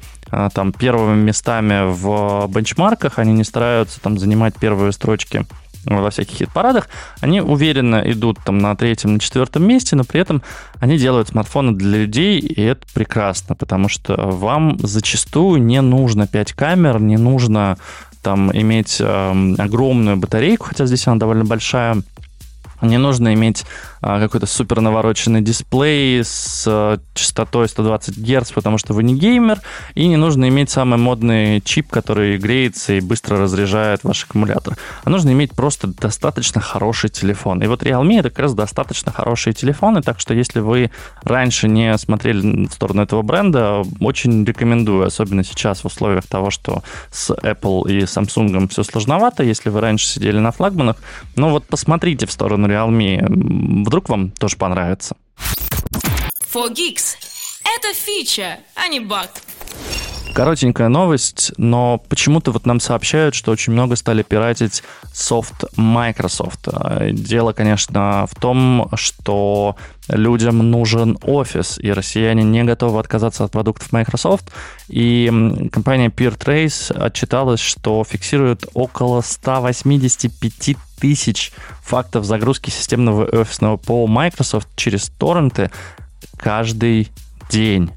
там 0.54 0.72
первыми 0.72 1.22
местами 1.22 1.91
в 1.91 2.48
бенчмарках, 2.48 3.19
они 3.19 3.34
не 3.34 3.43
стараются 3.43 4.02
там 4.02 4.17
занимать 4.17 4.56
первые 4.56 4.91
строчки 4.91 5.46
во 5.86 6.10
всяких 6.10 6.38
хит-парадах, 6.38 6.88
они 7.19 7.41
уверенно 7.41 8.02
идут 8.06 8.39
там 8.43 8.58
на 8.58 8.76
третьем, 8.76 9.13
на 9.13 9.19
четвертом 9.19 9.67
месте, 9.67 9.96
но 9.96 10.04
при 10.04 10.22
этом 10.22 10.41
они 10.80 10.98
делают 10.98 11.30
смартфоны 11.30 11.74
для 11.74 12.00
людей, 12.00 12.39
и 12.39 12.62
это 12.62 12.86
прекрасно, 12.93 13.56
потому 13.56 13.89
что 13.89 14.15
вам 14.15 14.78
зачастую 14.80 15.62
не 15.62 15.82
нужно 15.82 16.28
5 16.28 16.54
камер, 16.54 17.02
не 17.02 17.17
нужно 17.17 17.78
там 18.22 18.52
иметь 18.58 18.98
э, 19.02 19.54
огромную 19.58 20.15
батарейку, 20.15 20.67
хотя 20.67 20.86
здесь 20.86 21.06
она 21.08 21.17
довольно 21.17 21.43
большая, 21.43 21.98
не 22.82 22.98
нужно 22.98 23.34
иметь 23.34 23.65
а, 23.65 23.67
какой-то 24.04 24.46
супер 24.46 24.82
навороченный 24.82 25.42
дисплей 25.42 26.24
с 26.24 26.66
а, 26.68 27.00
частотой 27.13 27.70
120 27.70 28.18
Гц, 28.18 28.52
потому 28.52 28.78
что 28.78 28.94
вы 28.94 29.04
не 29.04 29.16
геймер, 29.16 29.62
и 29.96 30.08
не 30.08 30.18
нужно 30.18 30.50
иметь 30.50 30.70
самый 30.70 31.00
модный 31.00 31.62
чип, 31.62 31.89
который 31.89 32.38
греется 32.38 32.94
и 32.94 33.00
быстро 33.00 33.38
разряжает 33.38 34.04
ваш 34.04 34.26
аккумулятор. 34.26 34.76
А 35.04 35.10
нужно 35.10 35.32
иметь 35.32 35.54
просто 35.54 35.88
достаточно 35.88 36.60
хороший 36.60 37.10
телефон. 37.10 37.63
И 37.63 37.68
вот 37.68 37.84
Realme 37.84 38.20
это 38.20 38.30
как 38.30 38.39
раз 38.39 38.54
достаточно 38.54 39.12
хорошие 39.12 39.54
телефоны, 39.54 40.02
так 40.02 40.20
что 40.20 40.34
если 40.34 40.60
вы 40.60 40.92
раньше 41.24 41.70
не 41.70 41.98
смотрели 41.98 42.68
в 42.68 42.74
сторону 42.74 43.04
этого 43.04 43.22
бренда, 43.22 43.84
очень 44.02 44.44
рекомендую, 44.44 45.08
особенно 45.08 45.44
сейчас 45.44 45.84
в 45.84 45.86
условиях 45.86 46.28
того, 46.28 46.52
что 46.52 46.84
с 47.10 47.34
Apple 47.34 47.89
и 47.89 48.02
Samsung 48.02 48.68
все 48.70 48.84
сложновато, 48.84 49.44
если 49.44 49.70
вы 49.70 49.80
раньше 49.80 50.08
сидели 50.08 50.39
на 50.39 50.52
флагманах, 50.52 50.98
но 51.36 51.50
вот 51.50 51.66
посмотрите 51.66 52.26
в 52.26 52.32
сторону 52.32 52.68
Realme, 52.68 53.84
вдруг 53.93 54.10
вам 54.10 54.32
тоже 54.32 54.58
понравится. 54.58 55.15
4Geeks. 56.51 57.15
Это 57.63 57.93
фича, 57.93 58.58
а 58.73 58.88
не 58.88 58.99
баг. 58.99 59.29
Коротенькая 60.34 60.89
новость, 60.89 61.52
но 61.58 62.02
почему-то 62.10 62.52
вот 62.52 62.65
нам 62.65 62.80
сообщают, 62.80 63.36
что 63.36 63.52
очень 63.52 63.72
много 63.72 63.96
стали 63.96 64.24
пиратить 64.24 64.82
софт 65.13 65.65
Microsoft. 65.76 66.67
Дело, 67.12 67.54
конечно, 67.54 68.26
в 68.30 68.34
том, 68.34 68.89
что 68.96 69.76
людям 70.08 70.72
нужен 70.72 71.19
офис, 71.22 71.78
и 71.78 71.91
россияне 71.91 72.43
не 72.43 72.63
готовы 72.63 73.00
отказаться 73.00 73.43
от 73.43 73.52
продуктов 73.52 73.91
Microsoft. 73.91 74.52
И 74.88 75.32
компания 75.72 76.08
PeerTrace 76.10 76.91
отчиталась, 76.98 77.60
что 77.60 78.04
фиксирует 78.04 78.65
около 78.74 79.22
185 79.22 80.78
тысяч 81.00 81.52
фактов 81.84 82.26
загрузки 82.26 82.72
системного 82.72 83.26
офисного 83.26 83.78
по 83.78 84.08
Microsoft 84.08 84.67
через 84.76 85.10
торренты 85.10 85.69
каждый 86.38 87.10
день. 87.52 87.91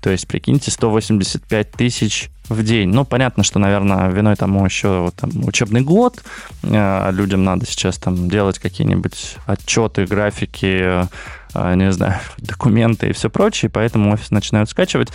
То 0.00 0.10
есть, 0.10 0.26
прикиньте, 0.26 0.70
185 0.70 1.72
тысяч 1.72 2.30
в 2.50 2.62
день. 2.62 2.90
Ну, 2.90 3.04
понятно, 3.04 3.44
что, 3.44 3.58
наверное, 3.58 4.10
виной 4.10 4.36
тому 4.36 4.64
еще 4.64 5.12
там, 5.16 5.30
учебный 5.46 5.82
год. 5.82 6.22
Э, 6.62 7.10
людям 7.12 7.44
надо 7.44 7.64
сейчас 7.66 7.96
там 7.98 8.28
делать 8.28 8.58
какие-нибудь 8.58 9.36
отчеты, 9.46 10.04
графики, 10.04 11.06
э, 11.54 11.74
не 11.74 11.92
знаю, 11.92 12.18
документы 12.38 13.10
и 13.10 13.12
все 13.12 13.30
прочее, 13.30 13.70
поэтому 13.70 14.12
офис 14.12 14.30
начинают 14.30 14.68
скачивать. 14.68 15.10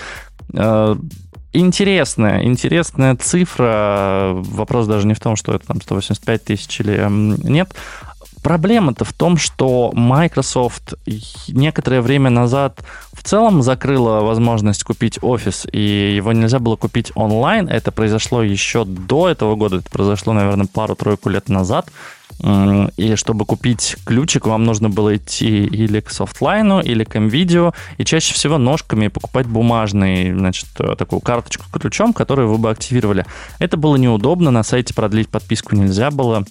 Э, 0.54 0.96
интересная, 1.52 2.44
интересная 2.44 3.16
цифра. 3.16 4.32
Вопрос 4.34 4.88
даже 4.88 5.06
не 5.08 5.14
в 5.14 5.20
том, 5.20 5.36
что 5.36 5.54
это 5.54 5.68
там 5.68 5.82
185 5.82 6.44
тысяч 6.44 6.80
или 6.80 7.06
нет, 7.10 7.74
Проблема-то 8.46 9.06
в 9.06 9.12
том, 9.12 9.38
что 9.38 9.92
Microsoft 9.96 10.94
некоторое 11.48 12.02
время 12.02 12.30
назад 12.30 12.80
в 13.12 13.24
целом 13.24 13.64
закрыла 13.64 14.22
возможность 14.22 14.84
купить 14.84 15.18
офис, 15.24 15.66
и 15.72 16.14
его 16.16 16.32
нельзя 16.32 16.60
было 16.60 16.76
купить 16.76 17.12
онлайн. 17.16 17.68
Это 17.68 17.92
произошло 17.92 18.44
еще 18.44 18.86
до 18.86 19.30
этого 19.30 19.56
года, 19.56 19.78
это 19.78 19.90
произошло, 19.90 20.34
наверное, 20.34 20.68
пару-тройку 20.72 21.30
лет 21.30 21.50
назад. 21.50 21.90
И 22.98 23.16
чтобы 23.16 23.46
купить 23.46 23.96
ключик, 24.06 24.46
вам 24.46 24.64
нужно 24.64 24.90
было 24.90 25.16
идти 25.16 25.64
или 25.64 26.00
к 26.00 26.12
софтлайну, 26.12 26.82
или 26.82 27.04
к 27.04 27.16
MVideo, 27.16 27.74
и 27.98 28.06
чаще 28.06 28.34
всего 28.36 28.60
ножками 28.60 29.08
покупать 29.08 29.48
бумажный, 29.48 30.34
значит, 30.34 30.68
такую 30.98 31.22
карточку 31.22 31.66
ключом, 31.72 32.14
которую 32.14 32.50
вы 32.50 32.60
бы 32.60 32.70
активировали. 32.70 33.26
Это 33.58 33.76
было 33.76 33.96
неудобно, 33.96 34.52
на 34.52 34.62
сайте 34.62 34.94
продлить 34.94 35.30
подписку 35.30 35.76
нельзя 35.76 36.12
было. 36.12 36.46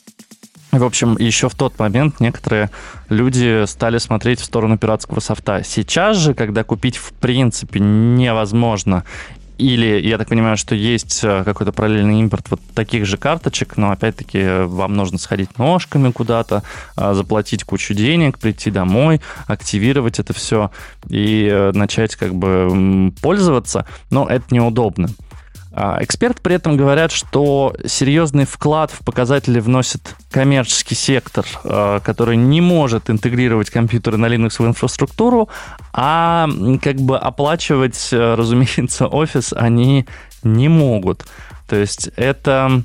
В 0.78 0.84
общем, 0.84 1.16
еще 1.18 1.48
в 1.48 1.54
тот 1.54 1.78
момент 1.78 2.18
некоторые 2.18 2.70
люди 3.08 3.64
стали 3.66 3.98
смотреть 3.98 4.40
в 4.40 4.44
сторону 4.44 4.76
пиратского 4.76 5.20
софта. 5.20 5.62
Сейчас 5.64 6.16
же, 6.16 6.34
когда 6.34 6.64
купить 6.64 6.96
в 6.96 7.12
принципе 7.12 7.78
невозможно, 7.78 9.04
или, 9.56 10.00
я 10.04 10.18
так 10.18 10.28
понимаю, 10.28 10.56
что 10.56 10.74
есть 10.74 11.22
э, 11.22 11.44
какой-то 11.44 11.70
параллельный 11.70 12.18
импорт 12.18 12.50
вот 12.50 12.60
таких 12.74 13.06
же 13.06 13.16
карточек, 13.16 13.76
но 13.76 13.92
опять-таки 13.92 14.64
вам 14.64 14.94
нужно 14.94 15.16
сходить 15.18 15.58
ножками 15.58 16.10
куда-то, 16.10 16.64
э, 16.96 17.14
заплатить 17.14 17.62
кучу 17.62 17.94
денег, 17.94 18.40
прийти 18.40 18.72
домой, 18.72 19.20
активировать 19.46 20.18
это 20.18 20.32
все 20.32 20.72
и 21.08 21.48
э, 21.48 21.70
начать 21.72 22.16
как 22.16 22.34
бы 22.34 23.12
пользоваться, 23.22 23.86
но 24.10 24.26
это 24.26 24.44
неудобно. 24.52 25.08
А 25.76 25.98
эксперты 26.00 26.40
при 26.40 26.54
этом 26.54 26.76
говорят, 26.76 27.10
что 27.10 27.74
серьезный 27.84 28.44
вклад 28.44 28.92
в 28.92 29.04
показатели 29.04 29.58
вносит 29.58 30.14
коммерческий 30.30 30.94
сектор, 30.94 31.44
а, 31.64 31.98
который 32.00 32.36
не 32.36 32.60
может 32.60 33.10
интегрировать 33.10 33.70
компьютеры 33.70 34.16
на 34.16 34.26
Linux 34.26 34.62
в 34.62 34.66
инфраструктуру, 34.66 35.48
а 35.92 36.48
как 36.80 36.96
бы 36.96 37.18
оплачивать, 37.18 38.08
э, 38.12 38.34
разумеется, 38.34 39.06
офис 39.08 39.52
они 39.52 40.06
не 40.44 40.68
могут. 40.68 41.24
То 41.66 41.76
есть 41.76 42.08
это 42.16 42.82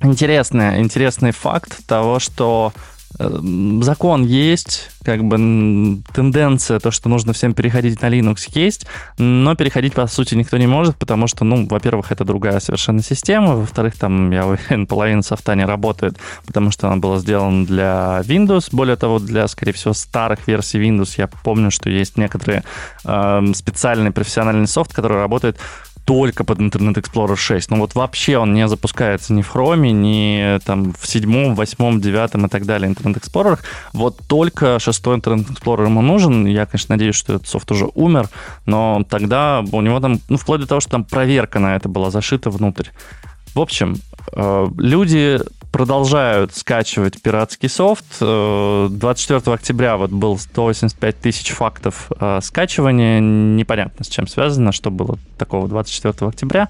интересный, 0.00 0.80
интересный 0.80 1.32
факт 1.32 1.84
того, 1.86 2.20
что 2.20 2.72
Эм, 3.18 3.82
закон 3.82 4.24
есть, 4.24 4.90
как 5.04 5.22
бы 5.22 6.02
тенденция, 6.12 6.80
то, 6.80 6.90
что 6.90 7.08
нужно 7.08 7.32
всем 7.32 7.54
переходить 7.54 8.00
на 8.02 8.06
Linux 8.06 8.48
есть, 8.54 8.86
но 9.18 9.54
переходить, 9.54 9.94
по 9.94 10.06
сути, 10.06 10.34
никто 10.34 10.56
не 10.56 10.66
может, 10.66 10.96
потому 10.96 11.26
что, 11.26 11.44
ну, 11.44 11.66
во-первых, 11.66 12.12
это 12.12 12.24
другая 12.24 12.60
совершенно 12.60 13.02
система, 13.02 13.56
во-вторых, 13.56 13.96
там, 13.96 14.30
я 14.30 14.46
уверен, 14.46 14.86
половина 14.88 15.22
софта 15.22 15.54
не 15.54 15.64
работает, 15.64 16.18
потому 16.46 16.70
что 16.70 16.88
она 16.88 16.96
была 16.96 17.18
сделана 17.18 17.66
для 17.66 18.22
Windows, 18.24 18.68
более 18.72 18.96
того, 18.96 19.18
для, 19.18 19.46
скорее 19.48 19.72
всего, 19.72 19.92
старых 19.92 20.46
версий 20.48 20.80
Windows 20.80 21.14
я 21.18 21.26
помню, 21.26 21.70
что 21.70 21.90
есть 21.90 22.16
некоторые 22.16 22.64
э, 23.04 23.42
специальный 23.54 24.10
профессиональный 24.10 24.66
софт, 24.66 24.92
который 24.92 25.18
работает 25.18 25.58
только 26.04 26.44
под 26.44 26.58
Internet 26.58 26.94
Explorer 26.94 27.36
6. 27.36 27.70
Ну 27.70 27.78
вот 27.78 27.94
вообще 27.94 28.38
он 28.38 28.52
не 28.54 28.68
запускается 28.68 29.32
ни 29.32 29.42
в 29.42 29.54
Chrome, 29.54 29.90
ни 29.90 30.58
там 30.64 30.92
в 30.92 31.06
седьмом, 31.06 31.54
восьмом, 31.54 32.00
девятом 32.00 32.46
и 32.46 32.48
так 32.48 32.66
далее 32.66 32.90
Internet 32.90 33.20
Explorer. 33.20 33.58
Вот 33.92 34.18
только 34.26 34.78
шестой 34.94 35.18
Internet 35.18 35.46
Explorer 35.48 35.84
ему 35.84 36.02
нужен. 36.02 36.46
Я, 36.46 36.66
конечно, 36.66 36.94
надеюсь, 36.94 37.16
что 37.16 37.34
этот 37.34 37.48
софт 37.48 37.70
уже 37.70 37.88
умер, 37.94 38.28
но 38.66 39.04
тогда 39.08 39.64
у 39.72 39.80
него 39.80 40.00
там, 40.00 40.20
ну, 40.28 40.36
вплоть 40.36 40.60
до 40.60 40.66
того, 40.66 40.80
что 40.80 40.90
там 40.90 41.04
проверка 41.04 41.58
на 41.58 41.76
это 41.76 41.88
была 41.88 42.10
зашита 42.10 42.50
внутрь. 42.50 42.88
В 43.54 43.60
общем, 43.60 43.96
э, 44.32 44.68
люди 44.78 45.40
продолжают 45.74 46.54
скачивать 46.54 47.20
пиратский 47.20 47.68
софт. 47.68 48.04
24 48.20 49.40
э, 49.44 49.52
октября 49.52 49.96
вот 49.96 50.10
был 50.10 50.38
185 50.38 51.18
тысяч 51.18 51.50
фактов 51.50 52.12
э, 52.18 52.38
скачивания. 52.42 53.18
Непонятно, 53.20 54.04
с 54.04 54.08
чем 54.08 54.28
связано, 54.28 54.70
что 54.70 54.92
было 54.92 55.18
такого 55.36 55.68
24 55.68 56.28
октября. 56.28 56.68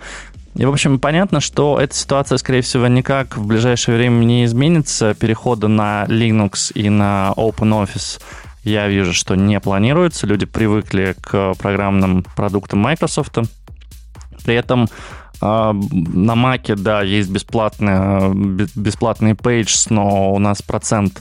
И, 0.55 0.65
в 0.65 0.71
общем, 0.71 0.99
понятно, 1.01 1.41
что 1.41 1.81
эта 1.81 1.95
ситуация, 1.95 2.39
скорее 2.39 2.61
всего, 2.61 2.87
никак 2.87 3.37
в 3.37 3.47
ближайшее 3.47 3.97
время 3.97 4.25
не 4.25 4.45
изменится. 4.45 5.15
Перехода 5.15 5.67
на 5.67 6.05
Linux 6.09 6.73
и 6.75 6.89
на 6.89 7.33
OpenOffice 7.37 8.21
я 8.63 8.87
вижу, 8.89 9.13
что 9.13 9.35
не 9.35 9.59
планируется. 9.59 10.27
Люди 10.27 10.47
привыкли 10.47 11.17
к 11.21 11.55
программным 11.55 12.25
продуктам 12.37 12.79
Microsoft. 12.79 13.37
При 14.45 14.55
этом 14.55 14.89
а, 15.41 15.73
на 15.73 16.35
Маке, 16.37 16.77
да, 16.77 17.03
есть 17.03 17.31
бесплатные, 17.31 18.33
бесплатные 18.35 19.35
Pages, 19.35 19.89
но 19.91 20.33
у 20.33 20.39
нас 20.39 20.63
процент 20.63 21.21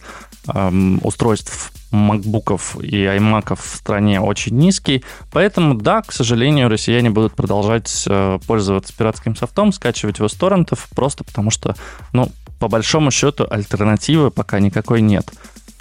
устройств 1.01 1.71
макбуков 1.93 2.77
и 2.81 3.05
iMac 3.05 3.55
в 3.55 3.75
стране 3.77 4.19
очень 4.19 4.57
низкий, 4.57 5.03
поэтому, 5.31 5.75
да, 5.75 6.01
к 6.01 6.11
сожалению, 6.11 6.69
россияне 6.69 7.09
будут 7.09 7.35
продолжать 7.35 8.05
э, 8.07 8.39
пользоваться 8.47 8.93
пиратским 8.97 9.35
софтом, 9.35 9.71
скачивать 9.71 10.17
его 10.17 10.27
с 10.27 10.33
торрентов, 10.33 10.87
просто 10.95 11.23
потому 11.23 11.51
что, 11.51 11.75
ну, 12.11 12.29
по 12.59 12.67
большому 12.67 13.11
счету, 13.11 13.45
альтернативы 13.49 14.31
пока 14.31 14.59
никакой 14.59 15.01
нет. 15.01 15.31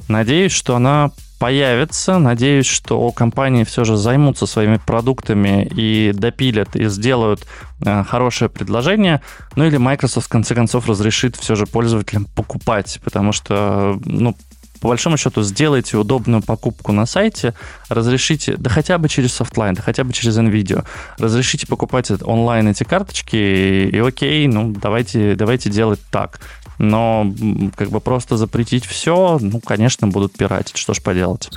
Надеюсь, 0.08 0.52
что 0.52 0.76
она 0.76 1.12
появится. 1.42 2.18
Надеюсь, 2.18 2.66
что 2.66 3.10
компании 3.10 3.64
все 3.64 3.82
же 3.82 3.96
займутся 3.96 4.46
своими 4.46 4.76
продуктами 4.76 5.68
и 5.74 6.12
допилят, 6.14 6.76
и 6.76 6.88
сделают 6.88 7.44
э, 7.84 8.04
хорошее 8.04 8.48
предложение. 8.48 9.22
Ну 9.56 9.64
или 9.64 9.76
Microsoft 9.76 10.26
в 10.26 10.30
конце 10.30 10.54
концов 10.54 10.88
разрешит 10.88 11.34
все 11.34 11.56
же 11.56 11.66
пользователям 11.66 12.26
покупать, 12.26 13.00
потому 13.02 13.32
что, 13.32 13.98
ну, 14.04 14.36
по 14.82 14.88
большому 14.88 15.16
счету, 15.16 15.42
сделайте 15.42 15.96
удобную 15.96 16.42
покупку 16.42 16.90
на 16.90 17.06
сайте, 17.06 17.54
разрешите, 17.88 18.56
да 18.56 18.68
хотя 18.68 18.98
бы 18.98 19.08
через 19.08 19.32
Softline, 19.32 19.74
да 19.74 19.82
хотя 19.82 20.02
бы 20.02 20.12
через 20.12 20.36
NVIDIA, 20.36 20.84
разрешите 21.18 21.68
покупать 21.68 22.10
онлайн 22.22 22.66
эти 22.66 22.82
карточки, 22.82 23.36
и, 23.36 23.90
и 23.90 23.98
окей, 24.00 24.48
ну, 24.48 24.72
давайте, 24.72 25.36
давайте 25.36 25.70
делать 25.70 26.00
так. 26.10 26.40
Но 26.78 27.32
как 27.76 27.90
бы 27.90 28.00
просто 28.00 28.36
запретить 28.36 28.84
все, 28.84 29.38
ну, 29.40 29.60
конечно, 29.60 30.08
будут 30.08 30.32
пиратить. 30.32 30.76
Что 30.76 30.94
ж 30.94 31.00
поделать. 31.00 31.48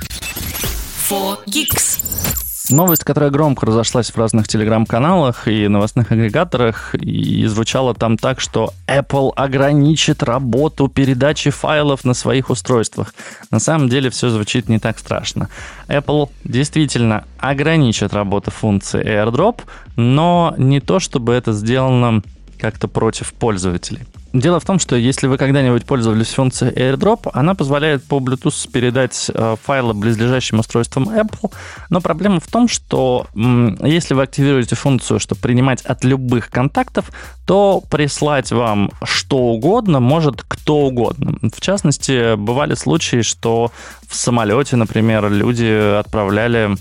Новость, 2.70 3.04
которая 3.04 3.30
громко 3.30 3.66
разошлась 3.66 4.10
в 4.10 4.16
разных 4.18 4.48
телеграм-каналах 4.48 5.46
и 5.46 5.68
новостных 5.68 6.10
агрегаторах, 6.10 6.94
и 6.96 7.46
звучала 7.46 7.94
там 7.94 8.18
так, 8.18 8.40
что 8.40 8.72
Apple 8.88 9.32
ограничит 9.36 10.22
работу 10.22 10.88
передачи 10.88 11.50
файлов 11.50 12.04
на 12.04 12.12
своих 12.12 12.50
устройствах. 12.50 13.14
На 13.52 13.60
самом 13.60 13.88
деле 13.88 14.10
все 14.10 14.30
звучит 14.30 14.68
не 14.68 14.80
так 14.80 14.98
страшно. 14.98 15.48
Apple 15.86 16.28
действительно 16.42 17.24
ограничит 17.38 18.12
работу 18.12 18.50
функции 18.50 19.04
AirDrop, 19.04 19.60
но 19.94 20.54
не 20.58 20.80
то, 20.80 20.98
чтобы 20.98 21.34
это 21.34 21.52
сделано 21.52 22.22
как-то 22.58 22.88
против 22.88 23.32
пользователей. 23.32 24.00
Дело 24.32 24.60
в 24.60 24.64
том, 24.64 24.78
что 24.78 24.96
если 24.96 25.28
вы 25.28 25.38
когда-нибудь 25.38 25.86
пользовались 25.86 26.28
функцией 26.28 26.72
AirDrop, 26.72 27.30
она 27.32 27.54
позволяет 27.54 28.04
по 28.04 28.18
Bluetooth 28.18 28.70
передать 28.70 29.30
э, 29.32 29.56
файлы 29.62 29.94
близлежащим 29.94 30.58
устройствам 30.58 31.08
Apple, 31.08 31.52
но 31.88 32.00
проблема 32.00 32.40
в 32.40 32.46
том, 32.46 32.68
что 32.68 33.26
если 33.34 34.14
вы 34.14 34.22
активируете 34.22 34.76
функцию, 34.76 35.20
чтобы 35.20 35.40
принимать 35.40 35.82
от 35.82 36.04
любых 36.04 36.50
контактов, 36.50 37.10
то 37.46 37.82
прислать 37.88 38.50
вам 38.52 38.90
что 39.04 39.38
угодно 39.38 40.00
может 40.00 40.42
кто 40.46 40.86
угодно. 40.86 41.38
В 41.54 41.60
частности, 41.60 42.34
бывали 42.36 42.74
случаи, 42.74 43.22
что 43.22 43.70
в 44.06 44.14
самолете, 44.14 44.76
например, 44.76 45.30
люди 45.30 45.96
отправляли 45.98 46.76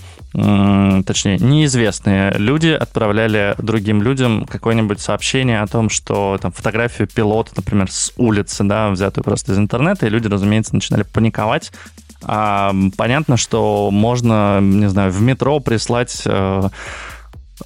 точнее, 1.05 1.37
неизвестные 1.37 2.33
люди 2.37 2.67
отправляли 2.67 3.55
другим 3.57 4.01
людям 4.01 4.45
какое-нибудь 4.45 4.99
сообщение 4.99 5.61
о 5.61 5.67
том, 5.67 5.89
что 5.89 6.37
там 6.41 6.51
фотографию 6.51 7.07
пилота, 7.07 7.34
например, 7.55 7.91
с 7.91 8.13
улицы, 8.17 8.63
да, 8.63 8.89
взятую 8.89 9.23
просто 9.23 9.53
из 9.53 9.57
интернета, 9.57 10.05
и 10.05 10.09
люди, 10.09 10.27
разумеется, 10.27 10.73
начинали 10.73 11.03
паниковать. 11.03 11.71
А, 12.23 12.73
понятно, 12.97 13.37
что 13.37 13.89
можно, 13.91 14.59
не 14.61 14.89
знаю, 14.89 15.11
в 15.11 15.21
метро 15.21 15.59
прислать 15.59 16.23
э, 16.25 16.69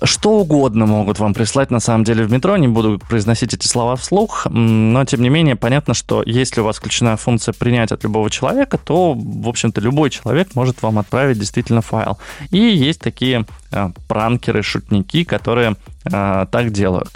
что 0.04 0.32
угодно 0.34 0.86
могут 0.86 1.20
вам 1.20 1.34
прислать 1.34 1.72
на 1.72 1.80
самом 1.80 2.04
деле 2.04 2.24
в 2.24 2.32
метро, 2.32 2.56
не 2.58 2.68
буду 2.68 3.00
произносить 3.00 3.54
эти 3.54 3.68
слова 3.68 3.96
вслух, 3.96 4.46
но 4.50 5.04
тем 5.06 5.22
не 5.22 5.30
менее 5.30 5.56
понятно, 5.56 5.94
что 5.94 6.22
если 6.26 6.62
у 6.62 6.64
вас 6.64 6.78
включена 6.78 7.18
функция 7.18 7.54
принять 7.54 7.92
от 7.92 8.04
любого 8.04 8.30
человека, 8.30 8.78
то, 8.78 9.14
в 9.14 9.48
общем-то, 9.48 9.82
любой 9.82 10.12
человек 10.12 10.54
может 10.56 10.82
вам 10.84 11.00
отправить 11.00 11.40
действительно 11.40 11.82
файл. 11.82 12.20
И 12.52 12.60
есть 12.60 13.02
такие 13.02 13.46
э, 13.72 13.90
пранкеры, 14.08 14.62
шутники, 14.62 15.24
которые 15.24 15.76
э, 16.06 16.46
так 16.52 16.72
делают. 16.72 17.10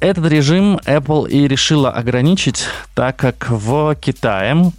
Этот 0.00 0.26
режим 0.26 0.76
Apple 0.84 1.28
и 1.28 1.48
решила 1.48 1.90
ограничить, 1.90 2.66
так 2.94 3.16
как 3.16 3.48
в 3.50 3.96
Китае 3.96 4.72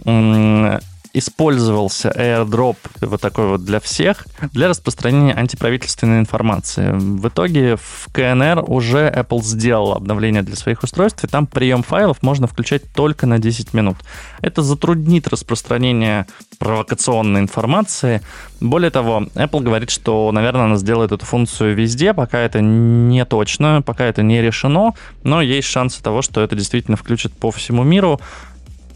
использовался 1.12 2.10
airdrop 2.10 2.76
вот 3.00 3.20
такой 3.20 3.48
вот 3.48 3.64
для 3.64 3.80
всех, 3.80 4.26
для 4.52 4.68
распространения 4.68 5.34
антиправительственной 5.34 6.20
информации. 6.20 6.92
В 6.92 7.28
итоге 7.28 7.76
в 7.76 8.08
КНР 8.12 8.64
уже 8.66 9.08
Apple 9.10 9.42
сделал 9.42 9.92
обновление 9.92 10.42
для 10.42 10.56
своих 10.56 10.82
устройств, 10.82 11.24
и 11.24 11.26
там 11.26 11.46
прием 11.46 11.82
файлов 11.82 12.22
можно 12.22 12.46
включать 12.46 12.92
только 12.92 13.26
на 13.26 13.38
10 13.38 13.74
минут. 13.74 13.96
Это 14.40 14.62
затруднит 14.62 15.28
распространение 15.28 16.26
провокационной 16.58 17.40
информации. 17.40 18.22
Более 18.60 18.90
того, 18.90 19.24
Apple 19.34 19.60
говорит, 19.60 19.90
что, 19.90 20.30
наверное, 20.32 20.64
она 20.64 20.76
сделает 20.76 21.12
эту 21.12 21.24
функцию 21.24 21.74
везде, 21.74 22.14
пока 22.14 22.38
это 22.38 22.60
не 22.60 23.24
точно, 23.24 23.82
пока 23.82 24.04
это 24.04 24.22
не 24.22 24.40
решено, 24.42 24.92
но 25.22 25.42
есть 25.42 25.68
шансы 25.68 26.02
того, 26.02 26.22
что 26.22 26.40
это 26.40 26.54
действительно 26.54 26.96
включат 26.96 27.32
по 27.32 27.50
всему 27.50 27.82
миру 27.82 28.20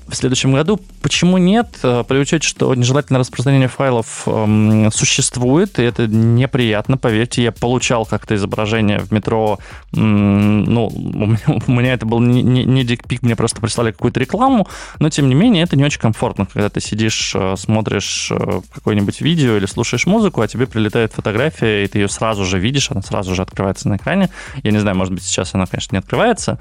в 0.06 0.14
следующем 0.14 0.52
году. 0.52 0.80
Почему 1.02 1.38
нет? 1.38 1.78
Э, 1.82 2.04
при 2.06 2.18
учете, 2.18 2.46
что 2.46 2.74
нежелательное 2.74 3.20
распространение 3.20 3.68
файлов 3.68 4.24
эм, 4.26 4.90
существует, 4.92 5.78
и 5.78 5.82
это 5.82 6.06
неприятно, 6.06 6.96
поверьте. 6.98 7.42
Я 7.42 7.52
получал 7.52 8.04
как-то 8.04 8.34
изображение 8.34 8.98
в 8.98 9.12
метро. 9.12 9.58
Эм, 9.94 10.64
ну, 10.64 10.86
у 10.86 11.26
меня, 11.26 11.38
у 11.66 11.72
меня 11.72 11.94
это 11.94 12.06
был 12.06 12.20
не, 12.20 12.42
не, 12.42 12.64
не 12.64 12.84
дикпик, 12.84 13.22
мне 13.22 13.34
просто 13.36 13.60
прислали 13.60 13.92
какую-то 13.92 14.20
рекламу, 14.20 14.68
но 14.98 15.08
тем 15.10 15.28
не 15.28 15.34
менее 15.34 15.62
это 15.62 15.76
не 15.76 15.84
очень 15.84 16.00
комфортно, 16.00 16.46
когда 16.46 16.68
ты 16.68 16.80
сидишь, 16.80 17.32
э, 17.34 17.54
смотришь 17.56 18.30
э, 18.30 18.60
какое-нибудь 18.74 19.20
видео 19.20 19.56
или 19.56 19.66
слушаешь 19.66 20.06
музыку, 20.06 20.42
а 20.42 20.48
тебе 20.48 20.66
прилетает 20.66 21.12
фотография, 21.12 21.84
и 21.84 21.86
ты 21.86 22.00
ее 22.00 22.08
сразу 22.08 22.44
же 22.44 22.58
видишь, 22.58 22.90
она 22.90 23.00
сразу 23.00 23.34
же 23.34 23.42
открывается 23.42 23.88
на 23.88 23.96
экране. 23.96 24.28
Я 24.62 24.70
не 24.70 24.78
знаю, 24.78 24.96
может 24.96 25.14
быть, 25.14 25.22
сейчас 25.22 25.54
она, 25.54 25.66
конечно, 25.66 25.94
не 25.94 25.98
открывается. 25.98 26.58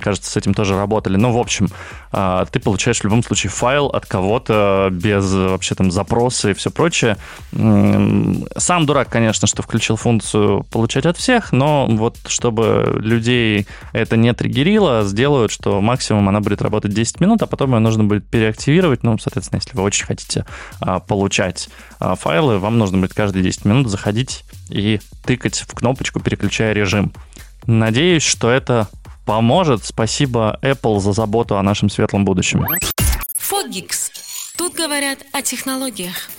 Кажется, 0.00 0.30
с 0.30 0.36
этим 0.36 0.54
тоже 0.54 0.76
работали. 0.76 1.16
Но, 1.16 1.32
в 1.32 1.38
общем, 1.38 1.68
ты 2.10 2.60
получаешь 2.62 3.00
в 3.00 3.04
любом 3.04 3.22
случае 3.22 3.50
файл 3.50 3.86
от 3.86 4.06
кого-то 4.06 4.88
без 4.90 5.32
вообще 5.32 5.74
там 5.74 5.90
запроса 5.90 6.50
и 6.50 6.54
все 6.54 6.70
прочее. 6.70 7.16
Сам 7.52 8.86
дурак, 8.86 9.08
конечно, 9.08 9.46
что 9.46 9.62
включил 9.62 9.96
функцию 9.96 10.64
получать 10.70 11.06
от 11.06 11.16
всех, 11.16 11.52
но 11.52 11.86
вот 11.86 12.16
чтобы 12.26 12.98
людей 13.00 13.66
это 13.92 14.16
не 14.16 14.32
триггерило, 14.32 15.04
сделают, 15.04 15.52
что 15.52 15.80
максимум 15.80 16.28
она 16.28 16.40
будет 16.40 16.62
работать 16.62 16.94
10 16.94 17.20
минут, 17.20 17.42
а 17.42 17.46
потом 17.46 17.72
ее 17.74 17.80
нужно 17.80 18.04
будет 18.04 18.26
переактивировать. 18.26 19.02
Ну, 19.02 19.18
соответственно, 19.18 19.60
если 19.60 19.76
вы 19.76 19.82
очень 19.82 20.06
хотите 20.06 20.46
а, 20.80 21.00
получать 21.00 21.68
а, 21.98 22.14
файлы, 22.14 22.58
вам 22.58 22.78
нужно 22.78 22.98
будет 22.98 23.14
каждые 23.14 23.42
10 23.42 23.64
минут 23.64 23.88
заходить 23.88 24.44
и 24.70 25.00
тыкать 25.24 25.64
в 25.68 25.74
кнопочку, 25.74 26.20
переключая 26.20 26.72
режим. 26.72 27.12
Надеюсь, 27.66 28.22
что 28.22 28.50
это 28.50 28.88
поможет. 29.24 29.84
Спасибо 29.84 30.58
Apple 30.62 31.00
за 31.00 31.12
заботу 31.12 31.56
о 31.56 31.62
нашем 31.62 31.88
светлом 31.90 32.24
будущем. 32.24 32.66
Фогикс. 33.38 34.10
Тут 34.56 34.74
говорят 34.74 35.18
о 35.32 35.42
технологиях. 35.42 36.30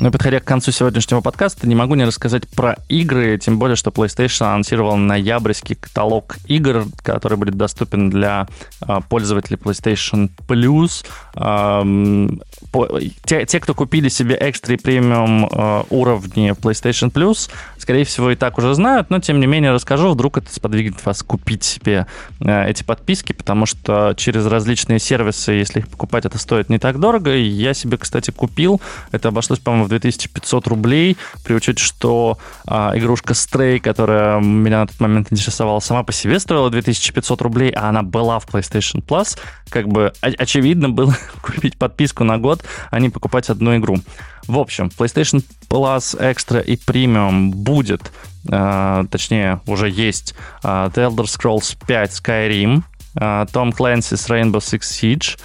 Ну 0.00 0.08
и 0.08 0.12
подходя 0.12 0.38
к 0.38 0.44
концу 0.44 0.70
сегодняшнего 0.70 1.20
подкаста, 1.20 1.66
не 1.66 1.74
могу 1.74 1.96
не 1.96 2.04
рассказать 2.04 2.48
про 2.48 2.76
игры, 2.88 3.36
тем 3.36 3.58
более, 3.58 3.74
что 3.74 3.90
PlayStation 3.90 4.46
анонсировал 4.46 4.96
ноябрьский 4.96 5.74
каталог 5.74 6.36
игр, 6.46 6.84
который 7.02 7.36
будет 7.36 7.56
доступен 7.56 8.08
для 8.08 8.46
э, 8.80 9.00
пользователей 9.08 9.56
PlayStation 9.56 10.30
Plus. 10.46 11.04
Э, 11.34 12.28
по, 12.70 13.00
те, 13.24 13.44
те, 13.44 13.58
кто 13.58 13.74
купили 13.74 14.08
себе 14.08 14.38
экстра 14.40 14.74
и 14.74 14.76
премиум 14.76 15.46
э, 15.46 15.82
уровни 15.90 16.52
PlayStation 16.52 17.10
Plus, 17.10 17.50
скорее 17.78 18.04
всего, 18.04 18.30
и 18.30 18.36
так 18.36 18.56
уже 18.58 18.74
знают, 18.74 19.10
но 19.10 19.18
тем 19.18 19.40
не 19.40 19.48
менее 19.48 19.72
расскажу, 19.72 20.10
вдруг 20.10 20.38
это 20.38 20.54
сподвигнет 20.54 21.04
вас 21.04 21.24
купить 21.24 21.64
себе 21.64 22.06
э, 22.40 22.70
эти 22.70 22.84
подписки, 22.84 23.32
потому 23.32 23.66
что 23.66 24.14
через 24.16 24.46
различные 24.46 25.00
сервисы, 25.00 25.52
если 25.52 25.80
их 25.80 25.88
покупать, 25.88 26.24
это 26.24 26.38
стоит 26.38 26.68
не 26.68 26.78
так 26.78 27.00
дорого. 27.00 27.34
Я 27.34 27.74
себе, 27.74 27.96
кстати, 27.96 28.30
купил, 28.30 28.80
это 29.10 29.28
обошлось, 29.28 29.58
по-моему, 29.58 29.87
в 29.88 29.90
2500 29.90 30.66
рублей, 30.66 31.16
при 31.44 31.54
учете, 31.54 31.82
что 31.82 32.38
а, 32.66 32.92
игрушка 32.94 33.32
Stray, 33.32 33.80
которая 33.80 34.40
меня 34.40 34.80
на 34.80 34.86
тот 34.86 35.00
момент 35.00 35.32
интересовала, 35.32 35.80
сама 35.80 36.02
по 36.02 36.12
себе 36.12 36.38
стоила 36.38 36.70
2500 36.70 37.42
рублей, 37.42 37.70
а 37.70 37.88
она 37.88 38.02
была 38.02 38.38
в 38.38 38.46
PlayStation 38.46 39.02
Plus, 39.02 39.38
как 39.70 39.88
бы 39.88 40.12
очевидно 40.20 40.90
было 40.90 41.16
купить 41.42 41.76
подписку 41.78 42.24
на 42.24 42.38
год, 42.38 42.62
а 42.90 43.00
не 43.00 43.08
покупать 43.08 43.48
одну 43.48 43.76
игру. 43.76 43.98
В 44.46 44.58
общем, 44.58 44.90
PlayStation 44.96 45.42
Plus 45.68 46.18
Extra 46.18 46.62
и 46.62 46.76
Premium 46.76 47.50
будет, 47.50 48.10
э, 48.50 49.04
точнее, 49.10 49.60
уже 49.66 49.90
есть 49.90 50.34
э, 50.62 50.68
The 50.94 51.08
Elder 51.08 51.24
Scrolls 51.24 51.76
5 51.86 52.10
Skyrim, 52.10 52.82
э, 53.14 53.20
Tom 53.52 53.76
Clancy's 53.76 54.28
Rainbow 54.28 54.60
Six 54.60 54.80
Siege, 54.80 55.38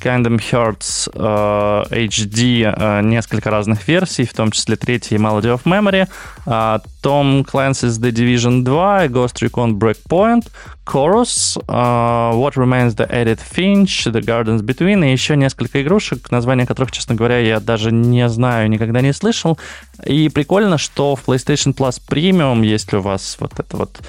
Kingdom 0.00 0.38
Hearts 0.38 1.08
uh, 1.14 1.86
э, 1.90 2.06
HD 2.06 2.62
uh, 2.62 3.00
э, 3.00 3.02
несколько 3.02 3.50
разных 3.50 3.86
версий, 3.88 4.24
в 4.24 4.32
том 4.32 4.50
числе 4.50 4.76
третья 4.76 5.18
Melody 5.18 5.54
of 5.54 5.64
Memory, 5.64 6.08
uh, 6.46 6.80
Tom 7.02 7.44
Clancy's 7.44 8.00
The 8.00 8.12
Division 8.12 8.62
2, 8.62 9.08
Ghost 9.08 9.42
Recon 9.42 9.74
Breakpoint, 9.78 10.48
Chorus, 10.84 11.56
uh, 11.68 12.32
What 12.34 12.54
Remains 12.56 12.94
the 12.94 13.06
Edith 13.10 13.42
Finch, 13.42 14.06
The 14.06 14.20
Gardens 14.20 14.62
Between 14.62 15.04
и 15.06 15.12
еще 15.12 15.36
несколько 15.36 15.82
игрушек, 15.82 16.30
названия 16.30 16.66
которых, 16.66 16.92
честно 16.92 17.14
говоря, 17.14 17.38
я 17.38 17.60
даже 17.60 17.92
не 17.92 18.28
знаю, 18.28 18.70
никогда 18.70 19.00
не 19.00 19.12
слышал. 19.12 19.58
И 20.04 20.28
прикольно, 20.28 20.78
что 20.78 21.16
в 21.16 21.24
PlayStation 21.26 21.74
Plus 21.74 22.00
Premium, 22.08 22.64
если 22.64 22.96
у 22.96 23.02
вас 23.02 23.36
вот 23.40 23.58
это 23.58 23.76
вот 23.76 24.00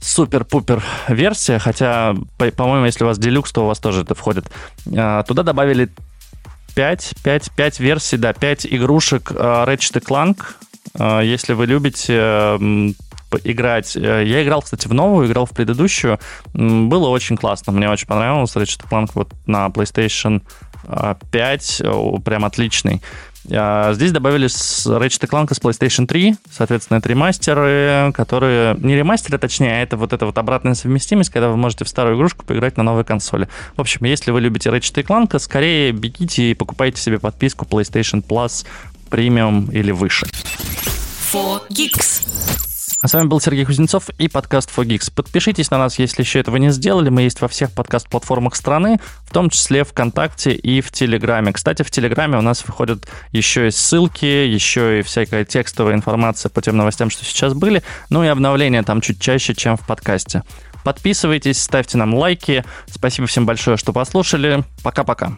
супер-пупер 0.00 0.82
версия, 1.08 1.58
хотя, 1.58 2.14
по-моему, 2.56 2.86
если 2.86 3.04
у 3.04 3.06
вас 3.06 3.18
делюкс, 3.18 3.52
то 3.52 3.64
у 3.64 3.66
вас 3.66 3.78
тоже 3.78 4.02
это 4.02 4.14
входит. 4.14 4.46
А, 4.96 5.22
туда 5.24 5.42
добавили 5.42 5.90
5, 6.74 7.14
5, 7.22 7.50
5 7.56 7.80
версий, 7.80 8.16
да, 8.16 8.32
5 8.32 8.66
игрушек 8.70 9.32
а, 9.34 9.66
Ratchet 9.66 10.04
Clank. 10.04 10.42
А, 10.98 11.20
если 11.20 11.52
вы 11.52 11.66
любите 11.66 12.94
играть. 13.44 13.96
Э, 13.96 14.24
я 14.24 14.42
играл, 14.42 14.62
кстати, 14.62 14.88
в 14.88 14.94
новую, 14.94 15.26
играл 15.26 15.46
в 15.46 15.50
предыдущую. 15.50 16.18
Было 16.54 17.08
очень 17.08 17.36
классно. 17.36 17.72
Мне 17.72 17.90
очень 17.90 18.06
понравилось. 18.06 18.54
Ratchet 18.56 18.88
Clank 18.88 19.10
вот 19.14 19.32
на 19.46 19.66
PlayStation 19.66 20.42
5 21.30 21.82
прям 22.24 22.44
отличный. 22.44 23.02
А, 23.50 23.92
здесь 23.94 24.12
добавили 24.12 24.46
Ratchet 24.46 25.28
Clank 25.28 25.54
с 25.54 25.60
PlayStation 25.60 26.06
3, 26.06 26.36
соответственно, 26.50 26.98
это 26.98 27.08
ремастеры, 27.08 28.12
которые... 28.12 28.76
Не 28.78 28.96
ремастеры, 28.96 29.38
точнее, 29.38 29.72
а 29.72 29.82
это 29.82 29.96
вот 29.96 30.12
эта 30.12 30.26
вот 30.26 30.36
обратная 30.38 30.74
совместимость, 30.74 31.30
когда 31.30 31.48
вы 31.48 31.56
можете 31.56 31.84
в 31.84 31.88
старую 31.88 32.16
игрушку 32.16 32.44
поиграть 32.44 32.76
на 32.76 32.82
новой 32.82 33.04
консоли. 33.04 33.48
В 33.76 33.80
общем, 33.80 34.04
если 34.04 34.30
вы 34.30 34.40
любите 34.40 34.68
Ratchet 34.70 35.04
Clank, 35.04 35.38
скорее 35.38 35.92
бегите 35.92 36.50
и 36.50 36.54
покупайте 36.54 37.00
себе 37.00 37.18
подписку 37.18 37.64
PlayStation 37.64 38.22
Plus 38.22 38.66
Premium 39.10 39.72
или 39.72 39.90
выше. 39.92 40.26
4 41.32 41.60
Geeks. 41.70 42.67
А 43.00 43.06
с 43.06 43.12
вами 43.12 43.28
был 43.28 43.40
Сергей 43.40 43.64
Кузнецов 43.64 44.08
и 44.18 44.26
подкаст 44.26 44.70
Fogix. 44.76 45.12
Подпишитесь 45.14 45.70
на 45.70 45.78
нас, 45.78 46.00
если 46.00 46.22
еще 46.22 46.40
этого 46.40 46.56
не 46.56 46.72
сделали. 46.72 47.10
Мы 47.10 47.22
есть 47.22 47.40
во 47.40 47.46
всех 47.46 47.70
подкаст-платформах 47.70 48.56
страны, 48.56 48.98
в 49.22 49.30
том 49.30 49.50
числе 49.50 49.84
ВКонтакте 49.84 50.50
и 50.50 50.80
в 50.80 50.90
Телеграме. 50.90 51.52
Кстати, 51.52 51.84
в 51.84 51.92
Телеграме 51.92 52.38
у 52.38 52.40
нас 52.40 52.64
выходят 52.66 53.06
еще 53.30 53.68
и 53.68 53.70
ссылки, 53.70 54.24
еще 54.24 54.98
и 54.98 55.02
всякая 55.02 55.44
текстовая 55.44 55.94
информация 55.94 56.50
по 56.50 56.60
тем 56.60 56.76
новостям, 56.76 57.08
что 57.08 57.24
сейчас 57.24 57.54
были. 57.54 57.84
Ну 58.10 58.24
и 58.24 58.26
обновления 58.26 58.82
там 58.82 59.00
чуть 59.00 59.20
чаще, 59.20 59.54
чем 59.54 59.76
в 59.76 59.86
подкасте. 59.86 60.42
Подписывайтесь, 60.82 61.62
ставьте 61.62 61.98
нам 61.98 62.14
лайки. 62.14 62.64
Спасибо 62.90 63.28
всем 63.28 63.46
большое, 63.46 63.76
что 63.76 63.92
послушали. 63.92 64.64
Пока-пока. 64.82 65.36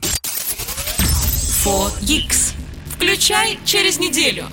Включай 2.96 3.58
через 3.66 3.98
неделю. 3.98 4.46